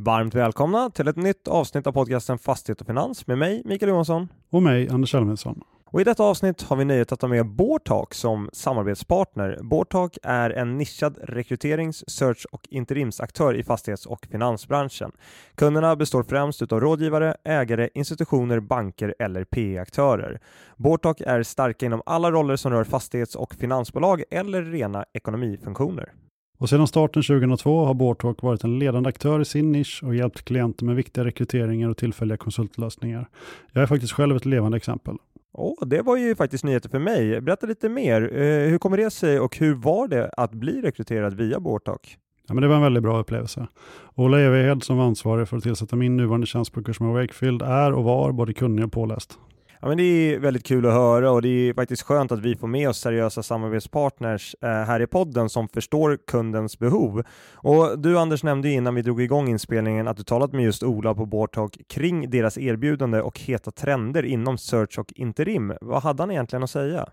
[0.00, 4.28] Varmt välkomna till ett nytt avsnitt av podcasten Fastighet och Finans med mig, Mikael Johansson.
[4.50, 5.60] Och mig, Anders Elfvinsson.
[5.84, 9.58] Och I detta avsnitt har vi nöjet att ta med Bårtalk som samarbetspartner.
[9.62, 15.12] Bårtalk är en nischad rekryterings-, search och interimsaktör i fastighets och finansbranschen.
[15.54, 20.40] Kunderna består främst av rådgivare, ägare, institutioner, banker eller PE-aktörer.
[20.76, 26.12] Bårtalk är starka inom alla roller som rör fastighets och finansbolag eller rena ekonomifunktioner.
[26.58, 30.44] Och sedan starten 2002 har Bårtalk varit en ledande aktör i sin nisch och hjälpt
[30.44, 33.28] klienter med viktiga rekryteringar och tillfälliga konsultlösningar.
[33.72, 35.16] Jag är faktiskt själv ett levande exempel.
[35.52, 37.40] Oh, det var ju faktiskt nyheter för mig.
[37.40, 38.22] Berätta lite mer.
[38.22, 42.16] Eh, hur kommer det sig och hur var det att bli rekryterad via Bårtalk?
[42.48, 43.66] Ja, men det var en väldigt bra upplevelse.
[44.14, 47.92] Ola Everhed som var ansvarig för att tillsätta min nuvarande tjänst på Cushman Wakefield är
[47.92, 49.38] och var både kunnig och påläst.
[49.80, 52.56] Ja, men det är väldigt kul att höra och det är faktiskt skönt att vi
[52.56, 57.22] får med oss seriösa samarbetspartners eh, här i podden som förstår kundens behov.
[57.54, 61.14] Och du Anders nämnde innan vi drog igång inspelningen att du talat med just Ola
[61.14, 65.72] på Bortalk kring deras erbjudande och heta trender inom search och interim.
[65.80, 67.08] Vad hade han egentligen att säga?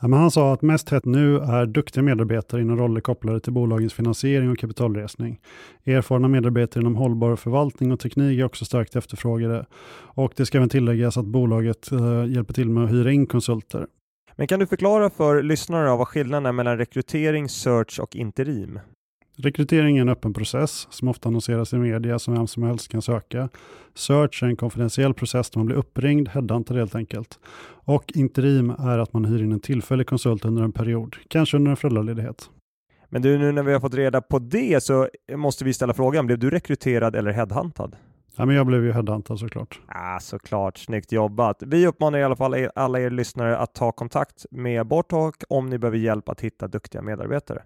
[0.00, 3.52] Ja, men han sa att mest hett nu är duktiga medarbetare inom roller kopplade till
[3.52, 5.40] bolagens finansiering och kapitalresning.
[5.84, 9.66] Erfarna medarbetare inom hållbar förvaltning och teknik är också starkt efterfrågade.
[10.14, 13.86] Och det ska även tilläggas att bolaget eh, hjälper till med att hyra in konsulter.
[14.36, 18.78] Men kan du förklara för lyssnare vad skillnaden är mellan rekrytering, search och interim?
[19.38, 23.02] Rekrytering är en öppen process som ofta annonseras i media som vem som helst kan
[23.02, 23.48] söka.
[23.94, 27.38] Search är en konfidentiell process där man blir uppringd, headhuntad helt enkelt.
[27.84, 31.70] Och interim är att man hyr in en tillfällig konsult under en period, kanske under
[31.70, 32.50] en föräldraledighet.
[33.08, 36.26] Men du, nu när vi har fått reda på det så måste vi ställa frågan,
[36.26, 37.96] blev du rekryterad eller headhuntad?
[38.36, 39.80] Ja, men jag blev ju headhuntad såklart.
[39.88, 41.62] Ja, såklart, snyggt jobbat.
[41.66, 45.78] Vi uppmanar i alla fall alla er lyssnare att ta kontakt med Bortalk om ni
[45.78, 47.62] behöver hjälp att hitta duktiga medarbetare.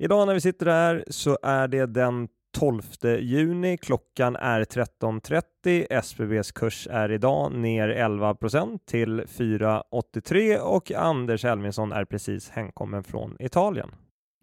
[0.00, 2.28] Idag när vi sitter här så är det den
[2.58, 2.82] 12
[3.20, 3.76] juni.
[3.76, 5.86] Klockan är 13.30.
[5.90, 13.36] SBBs kurs är idag ner 11% till 4,83 och Anders Elvinsson är precis hemkommen från
[13.40, 13.90] Italien.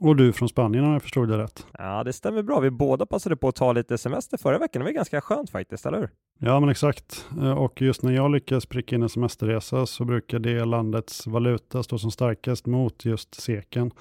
[0.02, 1.68] Och du från Spanien om jag förstod det rätt.
[1.78, 2.60] Ja, det stämmer bra.
[2.60, 4.80] Vi båda passade på att ta lite semester förra veckan.
[4.80, 6.10] Det var ganska skönt faktiskt, eller hur?
[6.40, 7.28] Ja, men exakt.
[7.42, 11.84] Eh, och just när jag lyckas pricka in en semesterresa så brukar det landets valuta
[11.84, 13.92] stå som starkast mot just seken.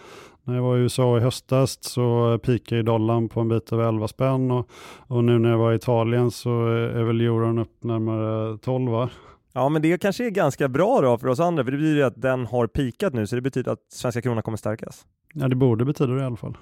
[0.46, 4.08] När jag var i USA i höstas så pikade dollarn på en bit över 11
[4.08, 4.68] spänn och,
[5.06, 9.10] och nu när jag var i Italien så är väl euron upp närmare 12 va?
[9.52, 12.22] Ja, men det kanske är ganska bra då för oss andra, för det betyder att
[12.22, 15.06] den har pikat nu, så det betyder att svenska kronan kommer stärkas.
[15.34, 16.56] Ja, det borde betyda det i alla fall.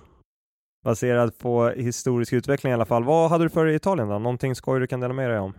[0.84, 3.04] Baserat på historisk utveckling i alla fall.
[3.04, 4.18] Vad hade du för i Italien då?
[4.18, 5.52] Någonting skoj du kan dela med dig om?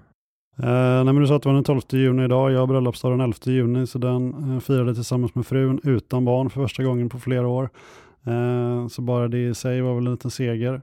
[0.60, 2.52] Uh, nej, men du sa att det var den 12 juni idag.
[2.52, 6.50] Jag har bröllopsdag den 11 juni, så den uh, firade tillsammans med frun utan barn
[6.50, 7.70] för första gången på flera år.
[8.28, 10.82] Eh, så bara det i sig var väl en liten seger.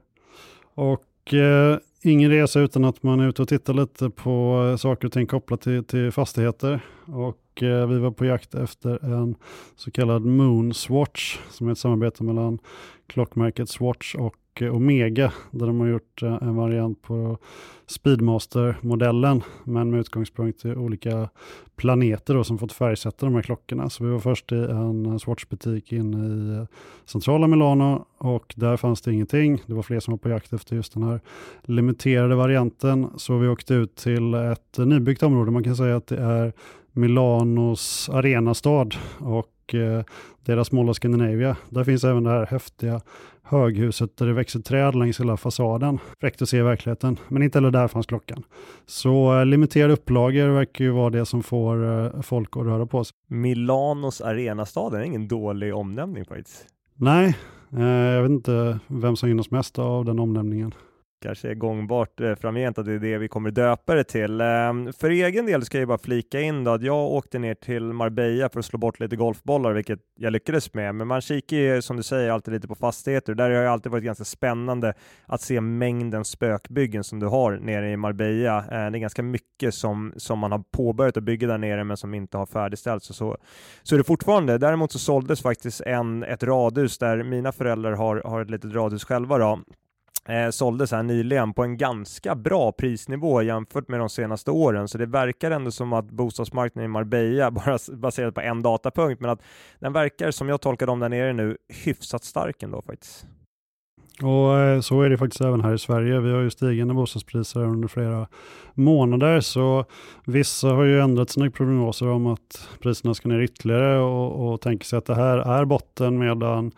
[0.73, 5.07] Och eh, ingen resa utan att man är ute och tittar lite på eh, saker
[5.07, 6.79] och ting kopplat till, till fastigheter.
[7.05, 9.35] Och vi var på jakt efter en
[9.75, 12.59] så kallad Moonswatch som är ett samarbete mellan
[13.07, 17.37] klockmärket Swatch och Omega där de har gjort eh, en variant på
[17.85, 21.29] Speedmaster-modellen men med utgångspunkt i olika
[21.75, 23.89] planeter då, som fått färgsätta de här klockorna.
[23.89, 26.65] Så vi var först i en Swatch-butik inne i eh,
[27.05, 29.61] centrala Milano och där fanns det ingenting.
[29.65, 31.19] Det var fler som var på jakt efter just den här
[31.63, 33.07] limiterade varianten.
[33.17, 35.51] Så vi åkte ut till ett nybyggt område.
[35.51, 36.53] Man kan säga att det är
[36.91, 40.03] Milanos arenastad och eh,
[40.45, 41.57] deras Mall of Scandinavia.
[41.69, 43.01] Där finns även det här häftiga
[43.43, 45.99] höghuset där det växer träd längs hela fasaden.
[46.19, 48.43] Fräckt att se i verkligheten, men inte heller där fanns klockan.
[48.85, 53.03] Så eh, limiterade upplagor verkar ju vara det som får eh, folk att röra på
[53.03, 53.17] sig.
[53.27, 56.65] Milanos arenastad är ingen dålig omnämning faktiskt.
[56.95, 57.37] Nej,
[58.15, 60.73] jag vet inte vem som gynnas mest av den omnämningen
[61.21, 64.41] kanske är gångbart eh, framgent att det är det vi kommer döpa det till.
[64.41, 64.47] Eh,
[64.99, 68.49] för egen del ska jag bara flika in då att jag åkte ner till Marbella
[68.49, 70.95] för att slå bort lite golfbollar, vilket jag lyckades med.
[70.95, 73.33] Men man kikar ju som du säger alltid lite på fastigheter.
[73.33, 74.93] Där har det alltid varit ganska spännande
[75.25, 78.57] att se mängden spökbyggen som du har nere i Marbella.
[78.57, 81.97] Eh, det är ganska mycket som, som man har påbörjat att bygga där nere men
[81.97, 83.37] som inte har färdigställts och så.
[83.83, 84.57] Så är det fortfarande.
[84.57, 89.03] Däremot så såldes faktiskt en, ett radhus där mina föräldrar har, har ett litet radhus
[89.03, 89.59] själva då
[90.27, 94.87] eh, såldes här nyligen på en ganska bra prisnivå jämfört med de senaste åren.
[94.87, 99.29] Så det verkar ändå som att bostadsmarknaden i Marbella, bara baserat på en datapunkt, men
[99.29, 99.41] att
[99.79, 103.25] den verkar som jag tolkar dem där nere nu hyfsat stark ändå faktiskt.
[104.21, 106.19] Och eh, så är det faktiskt även här i Sverige.
[106.19, 108.27] Vi har ju stigande bostadspriser under flera
[108.73, 109.85] månader, så
[110.25, 114.85] vissa har ju ändrat sina prognoser om att priserna ska ner ytterligare och, och tänker
[114.85, 116.71] sig att det här är botten, medan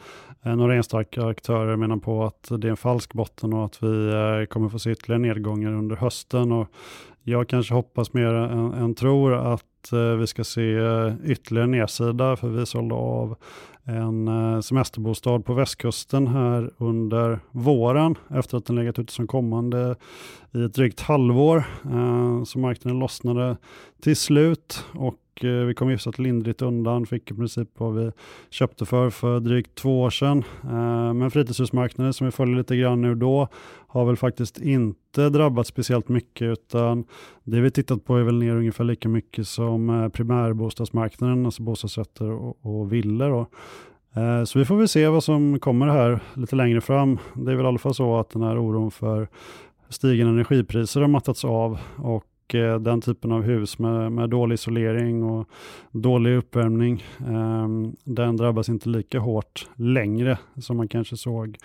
[0.43, 4.07] Eh, några enstaka aktörer menar på att det är en falsk botten och att vi
[4.07, 6.51] eh, kommer få se ytterligare nedgångar under hösten.
[6.51, 6.67] Och
[7.23, 10.77] jag kanske hoppas mer än, än tror att eh, vi ska se
[11.25, 13.35] ytterligare nedsida, för vi sålde av
[13.85, 19.95] en eh, semesterbostad på västkusten här under våren efter att den legat ute som kommande
[20.51, 21.63] i ett drygt halvår.
[21.85, 23.57] Eh, så marknaden lossnade
[24.01, 28.11] till slut och eh, vi kom hyfsat lindrigt undan, fick i princip vad vi
[28.49, 30.43] köpte för för drygt två år sedan.
[31.17, 33.47] Men fritidshusmarknaden som vi följer lite grann nu då
[33.87, 37.05] har väl faktiskt inte drabbats speciellt mycket utan
[37.43, 42.57] det vi tittat på är väl ner ungefär lika mycket som primärbostadsmarknaden, alltså bostadsrätter och,
[42.61, 43.47] och villor.
[44.15, 47.19] Eh, så vi får väl se vad som kommer här lite längre fram.
[47.33, 49.27] Det är väl i alla fall så att den här oron för
[49.89, 55.23] stigande energipriser har mattats av och eh, den typen av hus med, med dålig isolering
[55.23, 55.47] och
[55.91, 57.67] dålig uppvärmning, eh,
[58.03, 61.57] den drabbas inte lika hårt längre som man kanske såg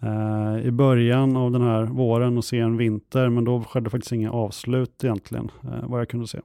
[0.00, 4.32] eh, i början av den här våren och sen vinter, men då skedde faktiskt inga
[4.32, 5.50] avslut egentligen,
[5.82, 6.40] vad jag kunde se.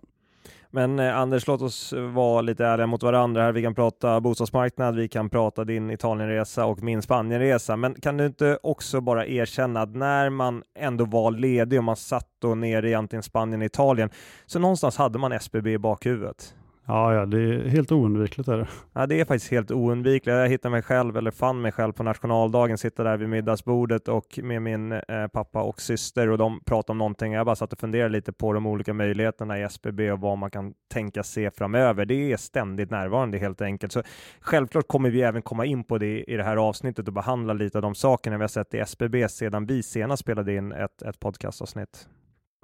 [0.72, 3.52] Men eh, Anders, låt oss vara lite ärliga mot varandra här.
[3.52, 7.76] Vi kan prata bostadsmarknad, vi kan prata din Italienresa och min Spanienresa.
[7.76, 11.96] Men kan du inte också bara erkänna att när man ändå var ledig och man
[11.96, 14.10] satt då nere i antingen Spanien och Italien,
[14.46, 16.56] så någonstans hade man SBB i bakhuvudet?
[16.92, 18.50] Ja, ja, det är helt oundvikligt.
[18.50, 18.68] Är det.
[18.94, 20.38] Ja, det är faktiskt helt oundvikligt.
[20.38, 24.40] Jag hittade mig själv, eller fann mig själv på nationaldagen, sitta där vid middagsbordet och
[24.44, 27.34] med min eh, pappa och syster och de pratade om någonting.
[27.34, 30.52] Jag bara satt och funderade lite på de olika möjligheterna i SBB och vad man
[30.52, 32.06] kan tänka se framöver.
[32.06, 33.92] Det är ständigt närvarande helt enkelt.
[33.92, 34.04] Så
[34.40, 37.78] självklart kommer vi även komma in på det i det här avsnittet och behandla lite
[37.78, 41.20] av de sakerna vi har sett i SBB sedan vi senast spelade in ett, ett
[41.20, 42.08] podcastavsnitt.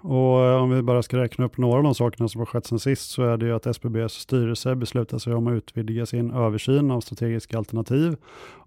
[0.03, 2.65] Och eh, om vi bara ska räkna upp några av de sakerna som har skett
[2.65, 6.31] sen sist så är det ju att SBBs styrelse beslutar sig om att utvidga sin
[6.31, 8.15] översyn av strategiska alternativ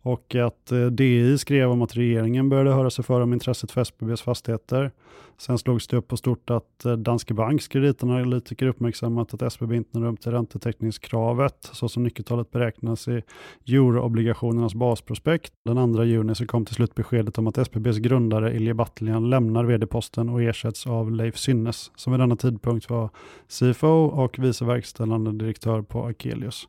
[0.02, 3.80] och att eh, DI skrev om att regeringen började höra sig för om intresset för
[3.80, 4.90] SBBs fastigheter.
[5.40, 9.98] Sen slogs det upp på stort att eh, Danske Banks kreditanalytiker uppmärksammat att SBB inte
[9.98, 13.22] når upp till räntetäckningskravet så som nyckeltalet beräknas i
[13.68, 15.52] euroobligationernas basprospekt.
[15.64, 19.64] Den 2 juni så kom till slut beskedet om att SBBs grundare Ilje Battlian lämnar
[19.64, 23.10] vd-posten och ersätts av Leif Synnes som vid denna tidpunkt var
[23.48, 26.68] CFO och vice verkställande direktör på Akelius.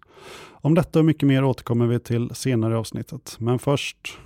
[0.51, 4.17] Om detta och mycket mer återkommer vi till senare i avsnittet, men först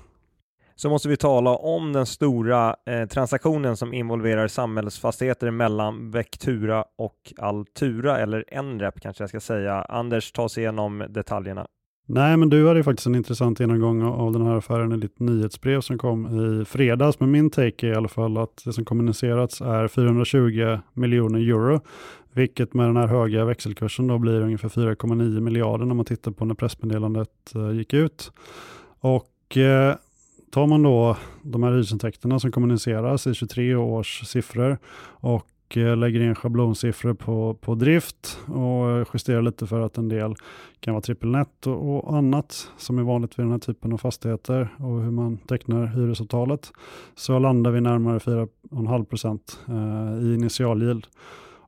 [0.75, 7.33] så måste vi tala om den stora eh, transaktionen som involverar samhällsfastigheter mellan Vectura och
[7.37, 9.81] Altura, eller Enrep kanske jag ska säga.
[9.81, 11.67] Anders, ta oss igenom detaljerna.
[12.07, 15.19] Nej, men du hade ju faktiskt en intressant genomgång av den här affären i ditt
[15.19, 16.25] nyhetsbrev som kom
[16.61, 17.19] i fredags.
[17.19, 21.81] Men min take är i alla fall att det som kommunicerats är 420 miljoner euro,
[22.33, 26.45] vilket med den här höga växelkursen då blir ungefär 4,9 miljarder när man tittar på
[26.45, 28.31] när pressmeddelandet eh, gick ut.
[28.99, 29.95] Och eh,
[30.55, 36.19] tar man då de här hyresintäkterna som kommuniceras i 23 års siffror och eh, lägger
[36.21, 40.35] in schablonsiffror på, på drift och eh, justerar lite för att en del
[40.79, 44.69] kan vara trippelnett och, och annat som är vanligt vid den här typen av fastigheter
[44.77, 46.71] och hur man tecknar hyresavtalet
[47.15, 51.07] så landar vi närmare 4,5 procent eh, i initialyield.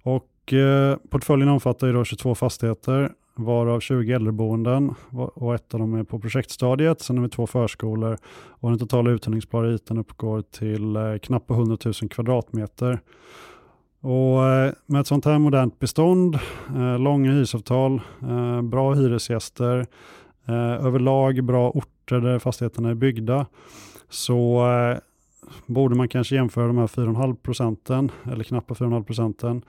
[0.04, 4.94] Och eh, portföljen omfattar ju då 22 fastigheter varav 20 äldreboenden
[5.34, 7.02] och ett av dem är på projektstadiet.
[7.02, 8.18] Sen har vi två förskolor
[8.50, 13.00] och den totala uthyrningsbara ytan uppgår till eh, knappt 100 000 kvadratmeter.
[14.02, 16.36] Och eh, med ett sånt här modernt bestånd,
[16.76, 18.02] eh, långa hyresavtal,
[18.64, 19.86] bra hyresgäster,
[20.82, 23.46] överlag bra orter där fastigheterna är byggda,
[24.10, 24.66] så
[25.66, 29.62] borde man kanske jämföra de här 4,5 procenten, eller knappt 4,5 procenten,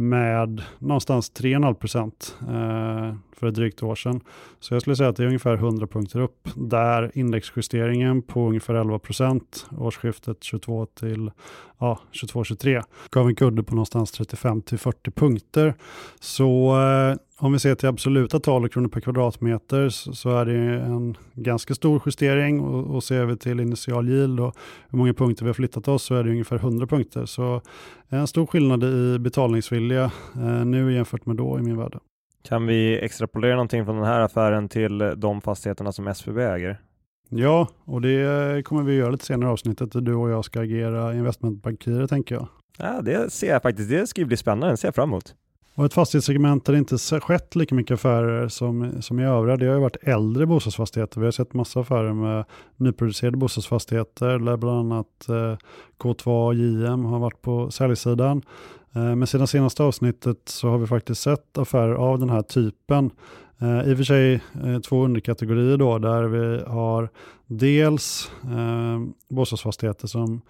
[0.00, 4.20] med någonstans 3,5 procent eh, för ett drygt år sedan.
[4.60, 8.74] Så jag skulle säga att det är ungefär 100 punkter upp, där indexjusteringen på ungefär
[8.74, 11.30] 11 procent årsskiftet 22 till
[11.78, 15.74] ja, 22-23 gav en kudde på någonstans 35 till 40 punkter.
[16.20, 20.80] Så eh, om vi ser till absoluta tal och kronor per kvadratmeter så, är det
[20.80, 24.56] en ganska stor justering och, och ser vi till initial yield och
[24.88, 27.26] hur många punkter vi har flyttat oss så är det ungefär 100 punkter.
[27.26, 27.62] Så
[28.08, 30.04] en stor skillnad i betalningsvilja
[30.34, 31.98] eh, nu jämfört med då i min värld.
[32.48, 36.80] Kan vi extrapolera någonting från den här affären till de fastigheterna som SVB äger?
[37.28, 39.88] Ja, och det kommer vi göra lite senare i avsnittet.
[39.92, 42.48] Du och jag ska agera investmentbankirer tänker jag.
[42.78, 43.90] Ja, det ser jag faktiskt.
[43.90, 44.72] Det ska bli spännande.
[44.72, 45.34] Det ser jag fram emot.
[45.74, 49.66] Och ett fastighetssegment där det inte skett lika mycket affärer som, som i övriga, det
[49.66, 51.20] har ju varit äldre bostadsfastigheter.
[51.20, 52.44] Vi har sett massa affärer med
[52.76, 55.56] nyproducerade bostadsfastigheter, där bland annat eh,
[55.98, 58.42] K2 och JM har varit på säljsidan.
[58.92, 63.10] Eh, men sedan senaste avsnittet så har vi faktiskt sett affärer av den här typen.
[63.62, 67.08] Eh, I och för sig eh, två underkategorier då, där vi har
[67.46, 70.40] dels eh, bostadsfastigheter som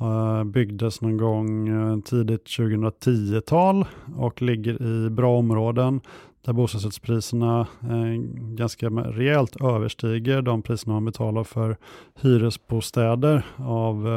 [0.00, 3.84] Eh, byggdes någon gång eh, tidigt 2010-tal
[4.16, 6.00] och ligger i bra områden
[6.44, 11.76] där bostadsrättspriserna eh, ganska rejält överstiger de priserna man betalar för
[12.20, 14.08] hyresbostäder av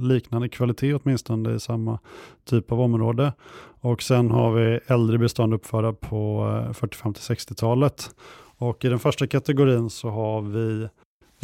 [0.00, 1.98] liknande kvalitet åtminstone i samma
[2.44, 3.32] typ av område.
[3.80, 6.40] Och sen har vi äldre bestånd uppförda på
[6.72, 8.10] 40-50-60-talet.
[8.58, 10.88] Och i den första kategorin så har vi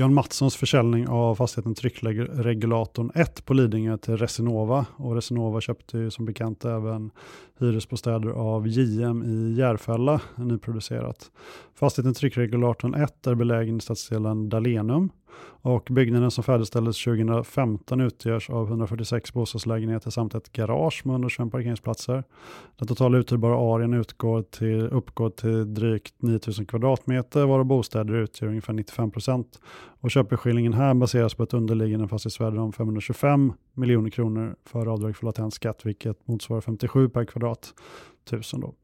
[0.01, 4.87] Jan Mattssons försäljning av fastigheten Tryckregulatorn 1 på Lidingö till Resinova.
[4.97, 7.11] Och Resinova köpte ju som bekant även
[7.59, 11.31] hyresbostäder av JM i Järfälla, nyproducerat.
[11.75, 15.11] Fastigheten Tryckregulatorn 1 är belägen i stadsdelen Dalenum
[15.63, 22.25] och byggnaden som färdigställdes 2015 utgörs av 146 bostadslägenheter samt ett garage med 125 parkeringsplatser.
[22.79, 28.73] Den totala uthyrbara arean utgår till, uppgår till drygt 9000 kvadratmeter varav bostäder utgör ungefär
[28.73, 29.61] 95 procent.
[30.01, 35.27] Och köpeskillingen här baseras på ett underliggande fastighetsvärde om 525 miljoner kronor för avdrag för
[35.27, 37.75] latent skatt vilket motsvarar 57 per kvadratmeter kvadrat
[38.25, 38.61] tusen.
[38.61, 38.75] Då.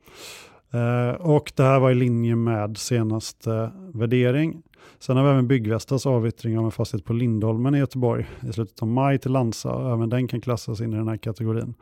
[0.79, 4.63] Eh, och det här var i linje med senaste värdering.
[4.99, 8.83] Sen har vi även Byggvästas avyttring av en fastighet på Lindholmen i Göteborg i slutet
[8.83, 9.93] av maj till Lansa.
[9.93, 11.75] Även den kan klassas in i den här kategorin.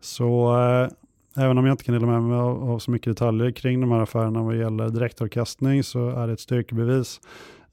[0.00, 0.88] Så eh,
[1.44, 3.90] även om jag inte kan dela med mig av, av, så mycket detaljer kring de
[3.90, 7.20] här affärerna vad gäller direktavkastning så är det ett styrkebevis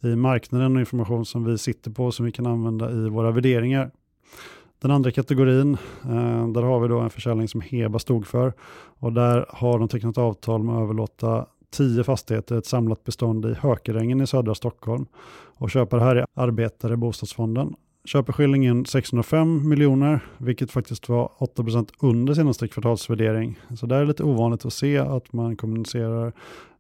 [0.04, 3.92] i marknaden och information som vi sitter på som vi kan använda i våra värderingar.
[4.80, 8.54] Den andra kategorin, eh, där har vi då en försäljning som Heba stod för
[9.00, 13.54] och där har de tecknat avtal med att överlåta tio fastigheter, ett samlat bestånd i
[13.54, 15.06] Hökerängen i södra Stockholm.
[15.58, 17.76] Och köpare här är Arbetare Bostadsfonden.
[18.06, 23.60] Köpeskillingen 605 miljoner, vilket faktiskt var 8% under senaste kvartalsvärdering.
[23.76, 26.34] Så där är det lite ovanligt att se att man kommunicerar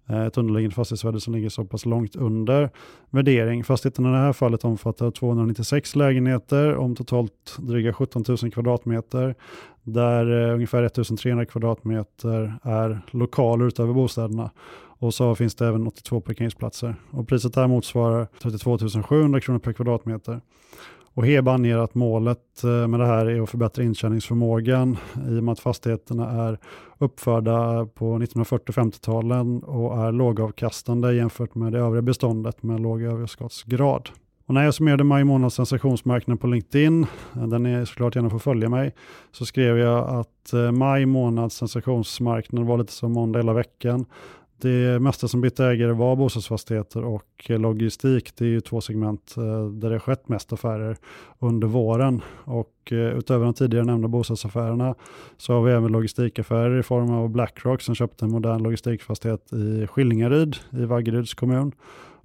[0.10, 2.70] Eh, ett underliggande fastighetsvärde som ligger så pass långt under
[3.10, 3.64] värdering.
[3.64, 9.36] Fastigheten i det här fallet omfattar 296 lägenheter om totalt dryga 17 000 kvadratmeter
[9.84, 14.52] där eh, ungefär 1300 kvadratmeter är lokaler utöver bostäderna.
[15.00, 16.96] Och så finns det även 82 parkeringsplatser.
[17.12, 20.42] Och priset här motsvarar 32 700 kronor per kvadratmeter.
[21.18, 24.98] Och Heba anger att målet eh, med det här är att förbättra intjäningsförmågan
[25.30, 26.60] i och med att fastigheterna är
[26.98, 34.10] uppförda på 1940-50-talen och är lågavkastande jämfört med det övriga beståndet med låg överskottsgrad.
[34.46, 38.30] Och när jag summerade maj månads sensationsmarknad på LinkedIn, eh, den där ni såklart gärna
[38.30, 38.94] får följa mig,
[39.32, 44.06] så skrev jag att eh, maj månads sensationsmarknad var lite som måndag hela veckan.
[44.62, 48.36] Det mesta som bytte ägare var bostadsfastigheter och logistik.
[48.38, 50.98] Det är ju två segment eh, där det skett mest affärer
[51.40, 52.22] under våren.
[52.44, 54.96] Och eh, utöver de tidigare nämnda bostadsaffärerna
[55.38, 59.88] så har vi även logistikaffärer i form av Blackrock som köpte en modern logistikfastighet i
[59.88, 61.72] Skillingaryd i Vaggeryds kommun.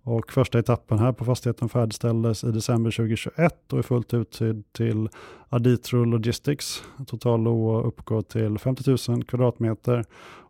[0.04, 5.08] Och första etappen här på fastigheten färdigställdes i december 2021 och är fullt uthyrd till
[5.48, 6.82] Aditro Logistics.
[7.06, 10.04] Total LOA uppgår till 50 000 kvadratmeter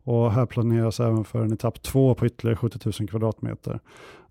[0.04, 3.80] och här planeras även för en etapp två på ytterligare 70 000 kvadratmeter.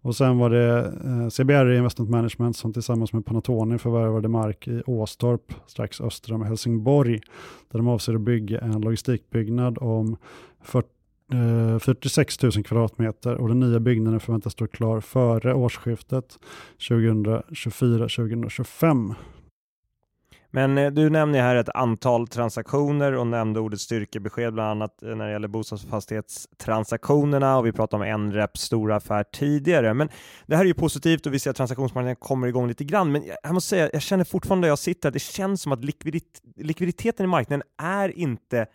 [0.04, 4.82] Och sen var det eh, CBR Investment Management som tillsammans med Panatoni förvärvade mark i
[4.86, 7.22] Åstorp strax öster om Helsingborg
[7.72, 10.18] där de avser att bygga en logistikbyggnad om
[10.64, 10.88] 40
[11.34, 16.40] Eh, 46 000 kvadratmeter och den nya byggnaden förväntas stå klar före årsskiftet
[16.80, 19.16] 2024-2025.
[20.54, 25.16] Men eh, du nämner här ett antal transaktioner och nämnde ordet styrkebesked bland annat eh,
[25.16, 29.94] när det gäller bostadsfastighetstransaktionerna och vi pratade om en rep stora affär tidigare.
[29.94, 30.10] Men
[30.46, 33.12] det här är ju positivt och vi ser att transaktionsmarknaden kommer igång lite grann.
[33.12, 35.84] Men jag måste säga, jag känner fortfarande när jag sitter att det känns som att
[35.84, 38.68] likvidit likviditeten i marknaden är inte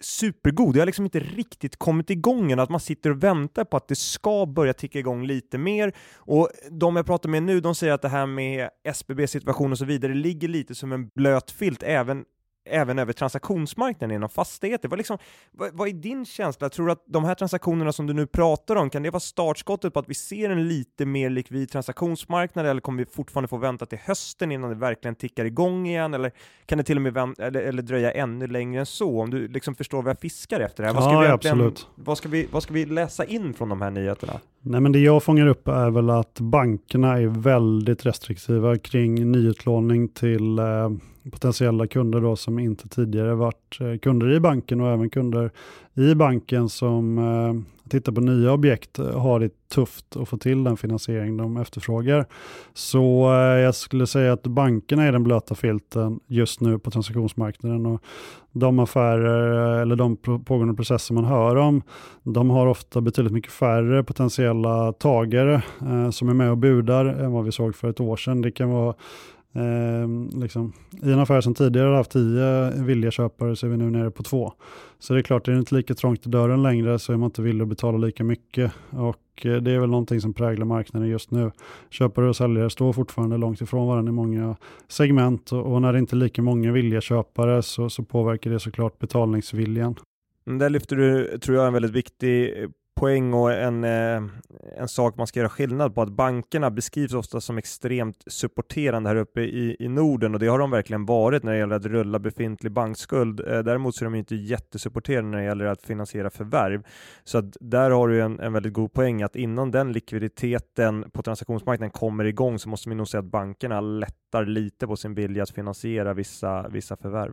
[0.00, 0.74] supergod.
[0.74, 3.88] Det har liksom inte riktigt kommit igång än, att man sitter och väntar på att
[3.88, 5.92] det ska börja ticka igång lite mer.
[6.14, 9.84] Och de jag pratar med nu, de säger att det här med SBB-situation och så
[9.84, 12.24] vidare ligger lite som en blöt filt även
[12.70, 14.88] även över transaktionsmarknaden inom fastigheter.
[14.88, 15.18] Vad, liksom,
[15.52, 16.68] vad, vad är din känsla?
[16.68, 19.92] Tror du att de här transaktionerna som du nu pratar om, kan det vara startskottet
[19.92, 23.86] på att vi ser en lite mer likvid transaktionsmarknad eller kommer vi fortfarande få vänta
[23.86, 26.14] till hösten innan det verkligen tickar igång igen?
[26.14, 26.32] Eller
[26.66, 29.20] kan det till och med vänta, eller, eller dröja ännu längre än så?
[29.20, 30.94] Om du liksom förstår vad jag fiskar efter här.
[30.94, 31.88] Vad ska, ja, vi absolut.
[31.94, 34.40] Vad ska, vi, vad ska vi läsa in från de här nyheterna?
[34.62, 40.08] Nej, men det jag fångar upp är väl att bankerna är väldigt restriktiva kring nyutlåning
[40.08, 40.90] till eh,
[41.30, 45.50] potentiella kunder då som inte tidigare varit eh, kunder i banken och även kunder
[45.94, 50.64] i banken som eh, tittar på nya objekt eh, har det tufft att få till
[50.64, 52.26] den finansiering de efterfrågar.
[52.74, 53.30] Så
[53.62, 58.02] jag skulle säga att bankerna är den blöta filten just nu på transaktionsmarknaden och
[58.52, 61.82] de affärer eller de pågående processer man hör om,
[62.22, 65.62] de har ofta betydligt mycket färre potentiella tagare
[66.12, 68.42] som är med och budar än vad vi såg för ett år sedan.
[68.42, 68.94] Det kan vara
[69.52, 73.90] Eh, liksom, I en affär som tidigare haft tio villiga köpare så är vi nu
[73.90, 74.52] nere på två.
[74.98, 77.26] Så det är klart, är det inte lika trångt i dörren längre så är man
[77.26, 78.72] inte villig att betala lika mycket.
[78.90, 81.50] Och eh, det är väl någonting som präglar marknaden just nu.
[81.90, 84.56] Köpare och säljare står fortfarande långt ifrån varandra i många
[84.88, 88.60] segment och, och när det inte är lika många villiga köpare så, så påverkar det
[88.60, 89.96] såklart betalningsviljan.
[90.46, 92.54] Mm, där lyfter du, tror jag, en väldigt viktig
[93.00, 94.22] poäng och en, eh,
[94.76, 99.16] en sak man ska göra skillnad på att bankerna beskrivs ofta som extremt supporterande här
[99.16, 102.18] uppe i, i Norden och det har de verkligen varit när det gäller att rulla
[102.18, 103.40] befintlig bankskuld.
[103.40, 106.82] Eh, däremot så är de inte jättesupporterande när det gäller att finansiera förvärv.
[107.24, 111.22] Så att där har du en, en väldigt god poäng att innan den likviditeten på
[111.22, 115.42] transaktionsmarknaden kommer igång så måste vi nog säga att bankerna lättar lite på sin vilja
[115.42, 117.32] att finansiera vissa, vissa förvärv.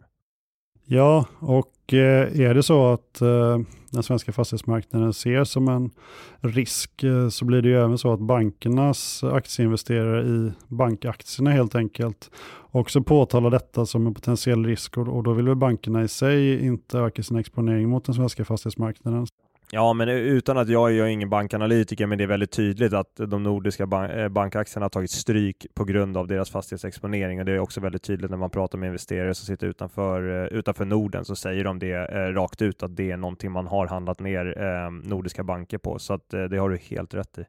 [0.89, 3.59] Ja, och eh, är det så att eh,
[3.91, 5.91] den svenska fastighetsmarknaden ser som en
[6.39, 12.31] risk eh, så blir det ju även så att bankernas aktieinvesterare i bankaktierna helt enkelt
[12.71, 16.97] också påtalar detta som en potentiell risk och då vill väl bankerna i sig inte
[16.97, 19.27] öka sin exponering mot den svenska fastighetsmarknaden.
[19.71, 23.15] Ja, men utan att jag, jag är ingen bankanalytiker, men det är väldigt tydligt att
[23.15, 27.51] de nordiska bank, eh, bankaktierna har tagit stryk på grund av deras fastighetsexponering och det
[27.51, 31.25] är också väldigt tydligt när man pratar med investerare som sitter utanför, eh, utanför Norden
[31.25, 34.61] så säger de det eh, rakt ut att det är någonting man har handlat ner
[34.61, 37.45] eh, nordiska banker på, så att eh, det har du helt rätt i.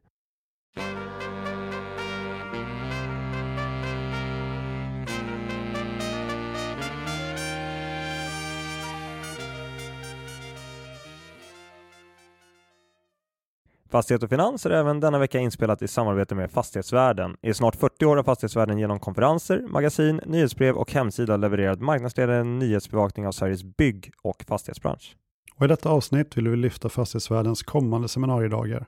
[13.91, 17.37] Fastighet och Finans är även denna vecka inspelat i samarbete med Fastighetsvärlden.
[17.41, 23.27] I snart 40 år har Fastighetsvärlden genom konferenser, magasin, nyhetsbrev och hemsida levererat marknadsledande nyhetsbevakning
[23.27, 25.15] av Sveriges bygg och fastighetsbransch.
[25.55, 28.85] Och I detta avsnitt vill vi lyfta Fastighetsvärdens kommande seminariedagar.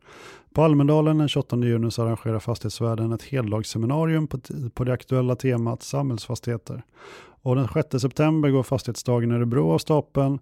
[0.53, 4.39] På Almedalen den 28 juni så arrangerar Fastighetsvärden ett heldagsseminarium på,
[4.73, 6.83] på det aktuella temat samhällsfastigheter.
[7.41, 10.39] Och den 6 september går Fastighetsdagen i Örebro av stapeln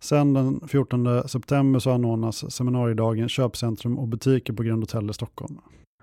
[0.00, 5.58] Sen den 14 september så anordnas seminariedagen Köpcentrum och butiker på Grand Hotel i Stockholm.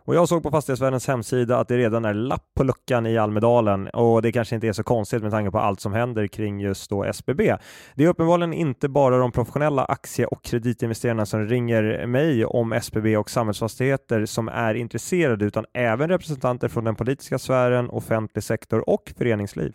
[0.08, 3.88] Och jag såg på Fastighetsvärldens hemsida att det redan är lapp på luckan i Almedalen
[3.88, 6.90] och det kanske inte är så konstigt med tanke på allt som händer kring just
[6.90, 7.56] då SBB.
[7.96, 13.18] Det är uppenbarligen inte bara de professionella aktie och kreditinvesterarna som ringer mig om SBB
[13.18, 19.14] och samhällsfastigheter som är intresserade utan även representanter från den politiska sfären, offentlig sektor och
[19.18, 19.74] föreningsliv.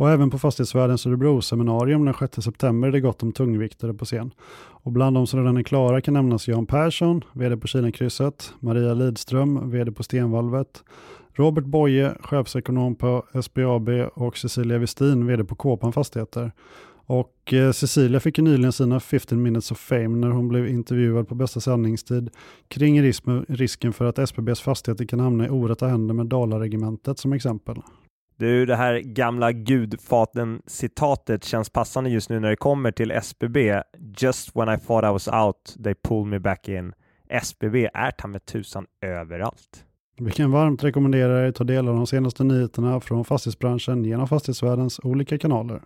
[0.00, 4.30] Och även på Fastighetsvärldens Örebro-seminarium den 6 september är det gott om tungviktare på scen.
[4.58, 8.94] Och bland de som redan är klara kan nämnas Jan Persson, VD på Kilenkrysset, Maria
[8.94, 10.84] Lidström, VD på Stenvalvet,
[11.32, 16.52] Robert Boye, chefsekonom på SBAB och Cecilia Westin, VD på Kåpan Fastigheter.
[17.06, 21.28] Och eh, Cecilia fick ju nyligen sina 15 minutes of fame när hon blev intervjuad
[21.28, 22.30] på bästa sändningstid
[22.68, 23.02] kring
[23.48, 27.82] risken för att SBBs fastigheter kan hamna i orätta händer med Dalaregementet som exempel.
[28.40, 33.82] Du, det här gamla gudfaten-citatet känns passande just nu när det kommer till SBB.
[34.18, 36.92] Just when I thought I was out, they pulled me back in.
[37.28, 39.84] SBB är ta med tusan överallt.
[40.18, 44.28] Vi kan varmt rekommendera er att ta del av de senaste nyheterna från fastighetsbranschen genom
[44.28, 45.82] fastighetsvärldens olika kanaler.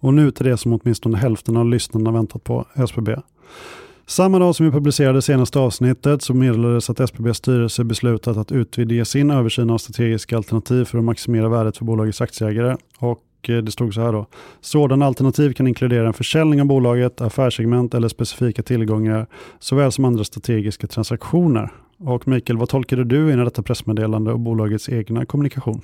[0.00, 3.16] Och nu till det som åtminstone hälften av lyssnarna väntat på, SBB.
[4.06, 9.04] Samma dag som vi publicerade senaste avsnittet så meddelades att SBBs styrelse beslutat att utvidga
[9.04, 12.76] sin översyn av strategiska alternativ för att maximera värdet för bolagets aktieägare.
[12.98, 14.26] Och eh, det stod så här då.
[14.60, 19.26] Sådana alternativ kan inkludera en försäljning av bolaget, affärssegment eller specifika tillgångar,
[19.58, 21.72] såväl som andra strategiska transaktioner.
[21.98, 25.80] Och Mikael, vad tolkade du in i detta pressmeddelande och bolagets egna kommunikation?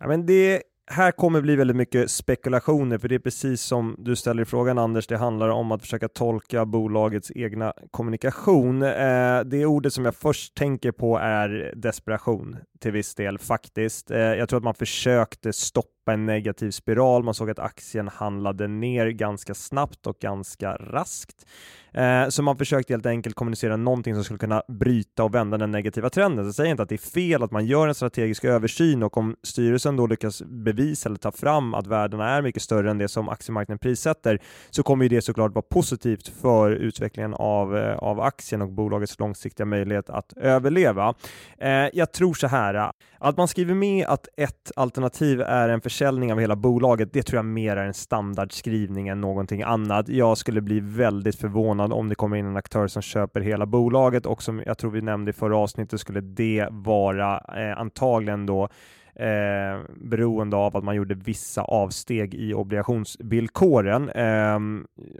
[0.00, 4.16] Ja, men det här kommer bli väldigt mycket spekulationer, för det är precis som du
[4.16, 8.82] ställer i frågan Anders, det handlar om att försöka tolka bolagets egna kommunikation.
[8.82, 14.10] Eh, det ordet som jag först tänker på är desperation till viss del faktiskt.
[14.10, 17.22] Eh, jag tror att man försökte stoppa en negativ spiral.
[17.22, 21.46] Man såg att aktien handlade ner ganska snabbt och ganska raskt.
[21.94, 25.70] Eh, så man försökte helt enkelt kommunicera någonting som skulle kunna bryta och vända den
[25.70, 26.44] negativa trenden.
[26.44, 29.16] Så jag säger inte att det är fel att man gör en strategisk översyn och
[29.16, 33.08] om styrelsen då lyckas bevisa eller ta fram att värdena är mycket större än det
[33.08, 34.38] som aktiemarknaden prissätter
[34.70, 39.18] så kommer ju det såklart vara positivt för utvecklingen av, eh, av aktien och bolagets
[39.18, 41.14] långsiktiga möjlighet att överleva.
[41.58, 42.71] Eh, jag tror så här,
[43.18, 47.38] att man skriver med att ett alternativ är en försäljning av hela bolaget, det tror
[47.38, 50.08] jag mer är en standardskrivning än någonting annat.
[50.08, 54.26] Jag skulle bli väldigt förvånad om det kommer in en aktör som köper hela bolaget
[54.26, 58.68] och som jag tror vi nämnde i förra avsnittet skulle det vara eh, antagligen då
[59.14, 64.08] eh, beroende av att man gjorde vissa avsteg i obligationsvillkoren.
[64.08, 64.58] Eh,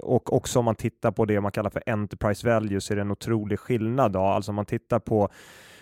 [0.03, 3.03] och också om man tittar på det man kallar för enterprise value så är det
[3.03, 4.13] en otrolig skillnad.
[4.13, 4.21] Då.
[4.21, 5.29] Alltså om man tittar på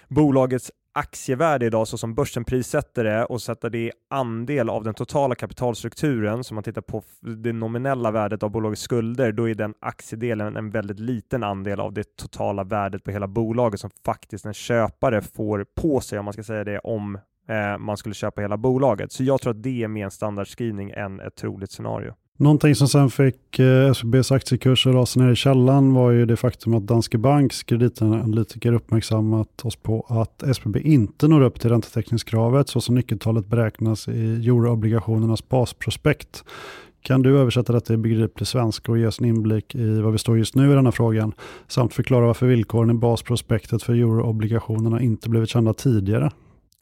[0.09, 4.95] bolagets aktievärde idag så som börsen prissätter det och sätta det i andel av den
[4.95, 9.75] totala kapitalstrukturen, så man tittar på det nominella värdet av bolagets skulder, då är den
[9.81, 14.55] aktiedelen en väldigt liten andel av det totala värdet på hela bolaget som faktiskt en
[14.55, 18.57] köpare får på sig, om man ska säga det, om eh, man skulle köpa hela
[18.57, 19.13] bolaget.
[19.13, 22.15] Så jag tror att det är mer en standardskrivning än ett troligt scenario.
[22.41, 26.37] Någonting som sen fick eh, SBBs aktiekurs att rasa ner i källan var ju det
[26.37, 32.69] faktum att Danske Banks kreditanalytiker uppmärksammat oss på att SBB inte når upp till räntetäckningskravet
[32.69, 36.45] så som nyckeltalet beräknas i euroobligationernas basprospekt.
[37.03, 40.19] Kan du översätta detta i begriplig svenska och ge oss en inblick i vad vi
[40.19, 41.33] står just nu i denna frågan
[41.69, 46.31] samt förklara varför villkoren i basprospektet för euroobligationerna inte blivit kända tidigare?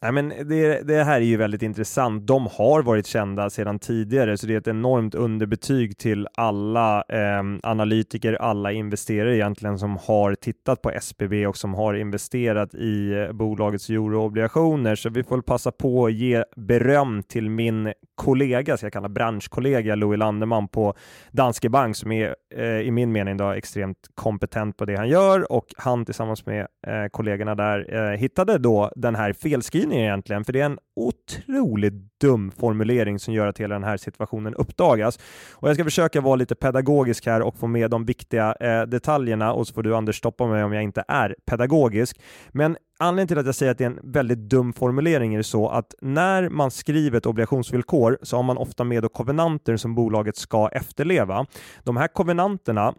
[0.01, 2.27] Nej, men det, det, här är ju väldigt intressant.
[2.27, 7.43] De har varit kända sedan tidigare, så det är ett enormt underbetyg till alla eh,
[7.63, 13.31] analytiker, alla investerare egentligen som har tittat på SBB och som har investerat i eh,
[13.31, 14.95] bolagets euroobligationer.
[14.95, 19.95] Så vi får passa på att ge beröm till min kollega, ska jag kalla branschkollega
[19.95, 20.93] Louis Landeman på
[21.31, 25.51] Danske Bank som är eh, i min mening då, extremt kompetent på det han gör
[25.51, 30.45] och han tillsammans med eh, kollegorna där eh, hittade då den här felskrivningen beskrivningen egentligen,
[30.45, 35.19] för det är en otroligt dum formulering som gör att hela den här situationen uppdagas.
[35.51, 39.53] Och jag ska försöka vara lite pedagogisk här och få med de viktiga eh, detaljerna
[39.53, 42.19] och så får du Anders stoppa mig om jag inte är pedagogisk.
[42.51, 45.69] Men anledningen till att jag säger att det är en väldigt dum formulering är så
[45.69, 50.37] att när man skriver ett obligationsvillkor så har man ofta med då kovenanter som bolaget
[50.37, 51.45] ska efterleva.
[51.83, 52.93] De här kovenanterna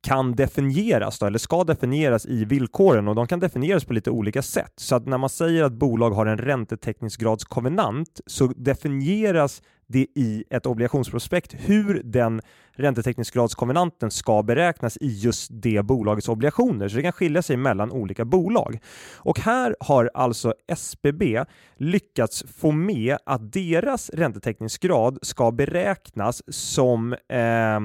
[0.00, 4.42] kan definieras då, eller ska definieras i villkoren och de kan definieras på lite olika
[4.42, 4.72] sätt.
[4.76, 10.66] Så att när man säger att bolag har en räntetäckningsgradskonvenant så definieras det i ett
[10.66, 12.40] obligationsprospekt hur den
[12.72, 16.88] räntetäckningsgradskonvenanten ska beräknas i just det bolagets obligationer.
[16.88, 18.78] Så det kan skilja sig mellan olika bolag.
[19.16, 21.44] Och här har alltså SBB
[21.76, 27.80] lyckats få med att deras räntetäckningsgrad ska beräknas som eh,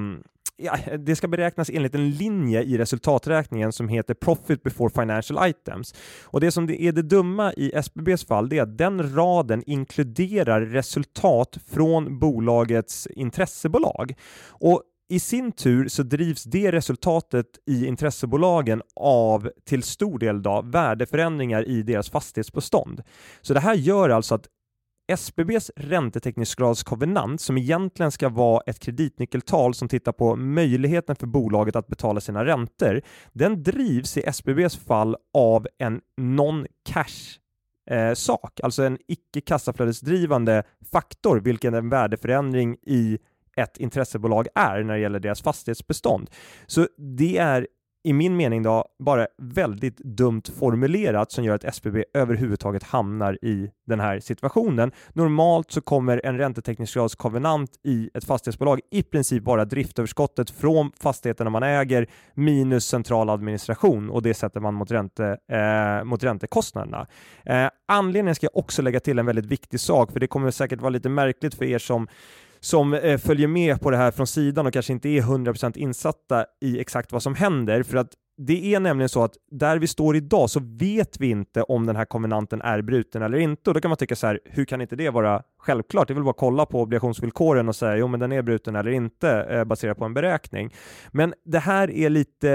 [0.58, 5.94] ja, det ska beräknas enligt en linje i resultaträkningen som heter Profit before financial items.
[6.24, 9.62] Och det som det är det dumma i SBBs fall, det är att den raden
[9.66, 14.14] inkluderar resultat från bolagets intressebolag.
[14.48, 20.62] Och i sin tur så drivs det resultatet i intressebolagen av till stor del då,
[20.64, 23.02] värdeförändringar i deras fastighetsbestånd.
[23.40, 24.48] Så det här gör alltså att
[25.08, 31.86] SBBs räntetäckningsgradskovenant, som egentligen ska vara ett kreditnyckeltal som tittar på möjligheten för bolaget att
[31.86, 37.38] betala sina räntor, den drivs i SBBs fall av en non-cash
[37.90, 43.18] eh, sak, alltså en icke kassaflödesdrivande faktor, vilken en värdeförändring i
[43.56, 46.30] ett intressebolag är när det gäller deras fastighetsbestånd.
[46.66, 47.66] Så det är
[48.04, 53.70] i min mening då bara väldigt dumt formulerat som gör att SBB överhuvudtaget hamnar i
[53.86, 54.92] den här situationen.
[55.12, 61.62] Normalt så kommer en räntetäckningsgradskovenant i ett fastighetsbolag i princip bara driftöverskottet från fastigheterna man
[61.62, 67.06] äger minus central administration och det sätter man mot, ränte, eh, mot räntekostnaderna.
[67.44, 70.80] Eh, anledningen ska jag också lägga till en väldigt viktig sak, för det kommer säkert
[70.80, 72.08] vara lite märkligt för er som
[72.60, 76.44] som eh, följer med på det här från sidan och kanske inte är 100% insatta
[76.60, 77.82] i exakt vad som händer.
[77.82, 81.62] För att det är nämligen så att där vi står idag så vet vi inte
[81.62, 83.70] om den här konvenanten är bruten eller inte.
[83.70, 86.08] Och då kan man tycka så här, hur kan inte det vara självklart?
[86.08, 88.76] Det är väl bara att kolla på obligationsvillkoren och säga, jo men den är bruten
[88.76, 90.74] eller inte eh, baserat på en beräkning.
[91.10, 92.50] Men det här är lite,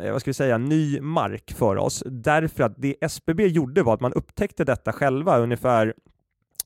[0.00, 2.02] eh, vad ska vi säga, ny mark för oss.
[2.06, 5.94] Därför att det SBB gjorde var att man upptäckte detta själva ungefär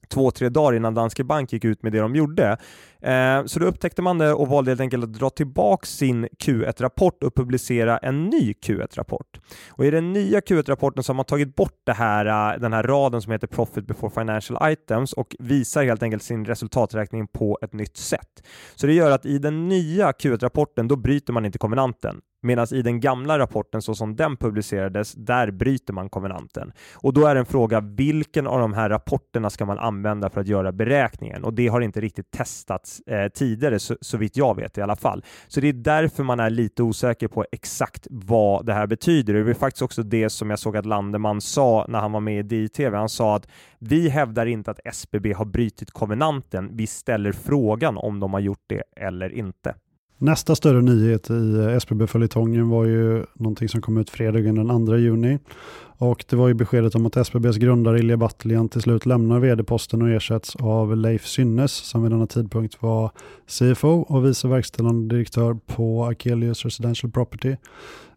[0.08, 2.56] två, tre dagar innan Danske Bank gick ut med det de gjorde.
[3.02, 7.22] Eh, så då upptäckte man det och valde helt enkelt att dra tillbaka sin Q1-rapport
[7.22, 9.40] och publicera en ny Q1-rapport.
[9.70, 12.82] Och i den nya Q1-rapporten så har man tagit bort det här, eh, den här
[12.82, 17.72] raden som heter Profit before financial items och visar helt enkelt sin resultaträkning på ett
[17.72, 18.46] nytt sätt.
[18.74, 22.82] Så det gör att i den nya Q1-rapporten då bryter man inte kombinanten Medan i
[22.82, 26.72] den gamla rapporten så som den publicerades, där bryter man konvenanten.
[26.94, 30.46] Och då är en fråga, vilken av de här rapporterna ska man använda för att
[30.46, 31.44] göra beräkningen?
[31.44, 34.96] Och det har inte riktigt testats eh, tidigare, så, så vitt jag vet i alla
[34.96, 35.24] fall.
[35.48, 39.34] Så det är därför man är lite osäker på exakt vad det här betyder.
[39.34, 42.52] Det är faktiskt också det som jag såg att Landeman sa när han var med
[42.52, 42.96] i DTV.
[42.96, 43.48] Han sa att
[43.78, 46.70] vi hävdar inte att SBB har brutit konvenanten.
[46.72, 49.74] Vi ställer frågan om de har gjort det eller inte.
[50.20, 55.38] Nästa större nyhet i SBB-följetongen var ju någonting som kom ut fredagen den 2 juni.
[55.98, 60.02] Och det var ju beskedet om att SBBs grundare Ilja Batljan till slut lämnar vd-posten
[60.02, 63.10] och ersätts av Leif Synnes som vid denna tidpunkt var
[63.46, 67.56] CFO och vice verkställande direktör på Akelius Residential Property.